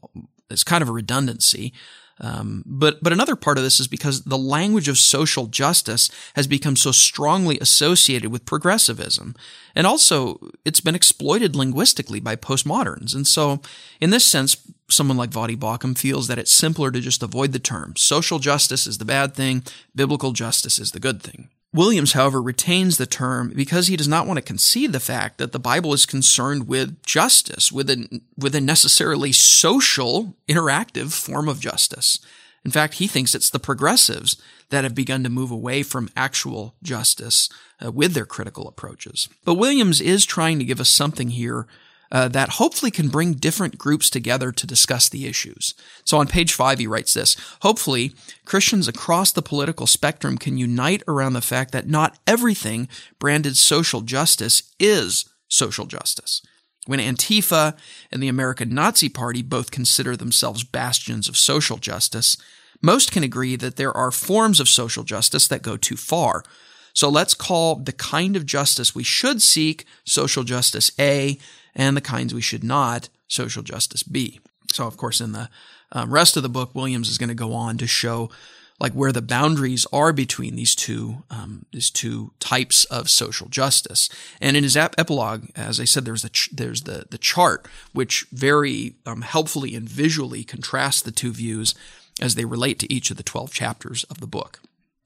it's 0.49 0.63
kind 0.63 0.81
of 0.81 0.89
a 0.89 0.93
redundancy. 0.93 1.73
Um, 2.21 2.63
but 2.65 3.01
but 3.01 3.13
another 3.13 3.35
part 3.35 3.57
of 3.57 3.63
this 3.63 3.79
is 3.79 3.87
because 3.87 4.23
the 4.23 4.37
language 4.37 4.89
of 4.89 4.97
social 4.97 5.47
justice 5.47 6.09
has 6.35 6.47
become 6.47 6.75
so 6.75 6.91
strongly 6.91 7.57
associated 7.59 8.29
with 8.29 8.45
progressivism, 8.45 9.35
and 9.73 9.87
also 9.87 10.37
it's 10.65 10.81
been 10.81 10.95
exploited 10.95 11.55
linguistically 11.55 12.19
by 12.19 12.35
postmoderns. 12.35 13.15
And 13.15 13.25
so, 13.25 13.61
in 14.01 14.09
this 14.09 14.25
sense, 14.25 14.57
someone 14.89 15.15
like 15.15 15.29
Voddie 15.29 15.57
Baucham 15.57 15.97
feels 15.97 16.27
that 16.27 16.39
it's 16.39 16.51
simpler 16.51 16.91
to 16.91 16.99
just 16.99 17.23
avoid 17.23 17.53
the 17.53 17.59
term. 17.59 17.95
Social 17.95 18.39
justice 18.39 18.85
is 18.85 18.97
the 18.97 19.05
bad 19.05 19.33
thing; 19.33 19.63
biblical 19.95 20.33
justice 20.33 20.77
is 20.77 20.91
the 20.91 20.99
good 20.99 21.21
thing. 21.21 21.49
Williams, 21.71 22.13
however, 22.13 22.41
retains 22.41 22.97
the 22.97 23.05
term 23.05 23.53
because 23.55 23.87
he 23.87 23.95
does 23.95 24.07
not 24.07 24.25
want 24.25 24.37
to 24.37 24.41
concede 24.41 24.91
the 24.91 24.99
fact 24.99 25.37
that 25.37 25.51
the 25.51 25.59
Bible 25.59 25.93
is 25.93 26.05
concerned 26.05 26.67
with 26.67 27.01
justice, 27.03 27.71
with 27.71 27.89
a, 27.89 28.21
with 28.37 28.55
a 28.55 28.61
necessarily 28.61 29.31
social, 29.31 30.35
interactive 30.47 31.13
form 31.13 31.47
of 31.47 31.59
justice. 31.59 32.19
In 32.65 32.71
fact, 32.71 32.95
he 32.95 33.07
thinks 33.07 33.35
it's 33.35 33.51
the 33.51 33.59
progressives 33.59 34.35
that 34.69 34.83
have 34.83 34.95
begun 34.95 35.23
to 35.23 35.29
move 35.29 35.51
away 35.51 35.83
from 35.83 36.09
actual 36.15 36.75
justice 36.81 37.49
uh, 37.83 37.91
with 37.91 38.13
their 38.13 38.25
critical 38.25 38.67
approaches. 38.67 39.29
But 39.45 39.55
Williams 39.55 40.01
is 40.01 40.25
trying 40.25 40.59
to 40.59 40.65
give 40.65 40.81
us 40.81 40.89
something 40.89 41.29
here 41.29 41.67
uh, 42.11 42.27
that 42.27 42.49
hopefully 42.51 42.91
can 42.91 43.09
bring 43.09 43.33
different 43.33 43.77
groups 43.77 44.09
together 44.09 44.51
to 44.51 44.67
discuss 44.67 45.09
the 45.09 45.27
issues. 45.27 45.73
So 46.05 46.17
on 46.17 46.27
page 46.27 46.53
five, 46.53 46.79
he 46.79 46.87
writes 46.87 47.13
this 47.13 47.35
Hopefully, 47.61 48.13
Christians 48.45 48.87
across 48.87 49.31
the 49.31 49.41
political 49.41 49.87
spectrum 49.87 50.37
can 50.37 50.57
unite 50.57 51.03
around 51.07 51.33
the 51.33 51.41
fact 51.41 51.71
that 51.71 51.87
not 51.87 52.17
everything 52.25 52.87
branded 53.19 53.57
social 53.57 54.01
justice 54.01 54.63
is 54.79 55.25
social 55.47 55.85
justice. 55.85 56.41
When 56.85 56.99
Antifa 56.99 57.77
and 58.11 58.23
the 58.23 58.29
American 58.29 58.73
Nazi 58.73 59.09
Party 59.09 59.43
both 59.43 59.69
consider 59.69 60.17
themselves 60.17 60.63
bastions 60.63 61.27
of 61.27 61.37
social 61.37 61.77
justice, 61.77 62.37
most 62.81 63.11
can 63.11 63.23
agree 63.23 63.55
that 63.57 63.75
there 63.75 63.95
are 63.95 64.11
forms 64.11 64.59
of 64.59 64.69
social 64.69 65.03
justice 65.03 65.47
that 65.49 65.61
go 65.61 65.77
too 65.77 65.97
far. 65.97 66.43
So 66.93 67.09
let's 67.09 67.33
call 67.33 67.75
the 67.75 67.91
kind 67.91 68.35
of 68.35 68.45
justice 68.45 68.95
we 68.95 69.03
should 69.03 69.41
seek 69.41 69.85
social 70.05 70.43
justice 70.43 70.91
A 70.99 71.37
and 71.79 71.95
the 71.95 72.01
kinds 72.01 72.33
we 72.33 72.41
should 72.41 72.63
not, 72.63 73.07
social 73.29 73.63
justice 73.63 74.03
B. 74.03 74.41
So, 74.73 74.85
of 74.85 74.97
course, 74.97 75.21
in 75.21 75.31
the 75.31 75.49
um, 75.93 76.11
rest 76.11 76.37
of 76.37 76.43
the 76.43 76.49
book, 76.49 76.75
Williams 76.75 77.09
is 77.09 77.17
going 77.17 77.29
to 77.29 77.35
go 77.35 77.53
on 77.53 77.77
to 77.77 77.87
show 77.87 78.29
like 78.79 78.93
where 78.93 79.11
the 79.11 79.21
boundaries 79.21 79.85
are 79.91 80.13
between 80.13 80.55
these 80.55 80.75
two 80.75 81.23
um, 81.29 81.65
these 81.71 81.89
two 81.89 82.31
types 82.39 82.85
of 82.85 83.09
social 83.09 83.47
justice. 83.47 84.09
And 84.39 84.55
in 84.55 84.63
his 84.63 84.77
ap- 84.77 84.95
epilogue, 84.97 85.49
as 85.55 85.79
I 85.79 85.85
said, 85.85 86.05
there's 86.05 86.21
the 86.21 86.29
ch- 86.29 86.49
there's 86.51 86.83
the 86.83 87.05
the 87.09 87.17
chart 87.17 87.65
which 87.93 88.27
very 88.31 88.95
um, 89.05 89.21
helpfully 89.21 89.73
and 89.75 89.87
visually 89.87 90.43
contrasts 90.43 91.01
the 91.01 91.11
two 91.11 91.31
views 91.31 91.75
as 92.21 92.35
they 92.35 92.45
relate 92.45 92.79
to 92.79 92.93
each 92.93 93.09
of 93.11 93.17
the 93.17 93.23
twelve 93.23 93.51
chapters 93.51 94.03
of 94.05 94.19
the 94.19 94.27
book. 94.27 94.59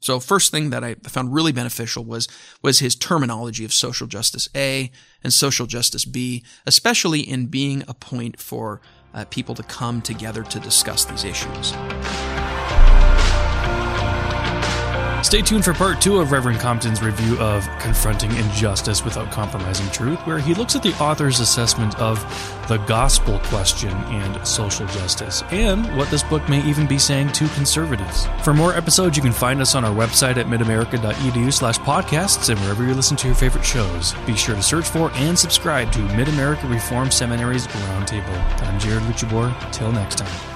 So 0.03 0.19
first 0.19 0.51
thing 0.51 0.69
that 0.71 0.83
I 0.83 0.95
found 0.95 1.33
really 1.33 1.53
beneficial 1.53 2.03
was 2.03 2.27
was 2.61 2.79
his 2.79 2.93
terminology 2.93 3.63
of 3.63 3.71
social 3.71 4.05
justice 4.05 4.49
A 4.53 4.91
and 5.23 5.31
social 5.31 5.65
justice 5.65 6.03
B, 6.03 6.43
especially 6.65 7.21
in 7.21 7.45
being 7.45 7.85
a 7.87 7.93
point 7.93 8.37
for 8.37 8.81
uh, 9.13 9.23
people 9.29 9.55
to 9.55 9.63
come 9.63 10.01
together 10.01 10.43
to 10.43 10.59
discuss 10.59 11.05
these 11.05 11.23
issues. 11.23 11.71
Stay 15.23 15.41
tuned 15.41 15.63
for 15.63 15.73
part 15.73 16.01
two 16.01 16.19
of 16.19 16.31
Reverend 16.31 16.59
Compton's 16.59 17.01
review 17.01 17.39
of 17.39 17.67
Confronting 17.79 18.29
Injustice 18.35 19.05
Without 19.05 19.31
Compromising 19.31 19.89
Truth, 19.89 20.19
where 20.27 20.37
he 20.37 20.53
looks 20.53 20.75
at 20.75 20.83
the 20.83 20.93
author's 21.01 21.39
assessment 21.39 21.97
of 21.97 22.19
the 22.67 22.77
gospel 22.77 23.39
question 23.45 23.89
and 23.89 24.45
social 24.45 24.85
justice, 24.87 25.41
and 25.49 25.97
what 25.97 26.09
this 26.09 26.23
book 26.23 26.47
may 26.49 26.61
even 26.67 26.85
be 26.85 26.99
saying 26.99 27.31
to 27.31 27.47
conservatives. 27.49 28.27
For 28.43 28.53
more 28.53 28.75
episodes, 28.75 29.15
you 29.15 29.23
can 29.23 29.31
find 29.31 29.61
us 29.61 29.75
on 29.75 29.85
our 29.85 29.95
website 29.95 30.35
at 30.35 30.47
midamerica.edu 30.47 31.53
slash 31.53 31.79
podcasts 31.79 32.49
and 32.49 32.59
wherever 32.59 32.83
you 32.83 32.93
listen 32.93 33.17
to 33.17 33.27
your 33.27 33.35
favorite 33.35 33.65
shows. 33.65 34.13
Be 34.27 34.35
sure 34.35 34.55
to 34.55 34.61
search 34.61 34.89
for 34.89 35.09
and 35.13 35.39
subscribe 35.39 35.91
to 35.93 35.99
Mid 36.15 36.27
America 36.27 36.67
Reform 36.67 37.09
Seminary's 37.09 37.65
Roundtable. 37.67 38.61
I'm 38.67 38.77
Jared 38.77 39.03
Luchabor. 39.03 39.71
Till 39.71 39.91
next 39.93 40.17
time. 40.17 40.52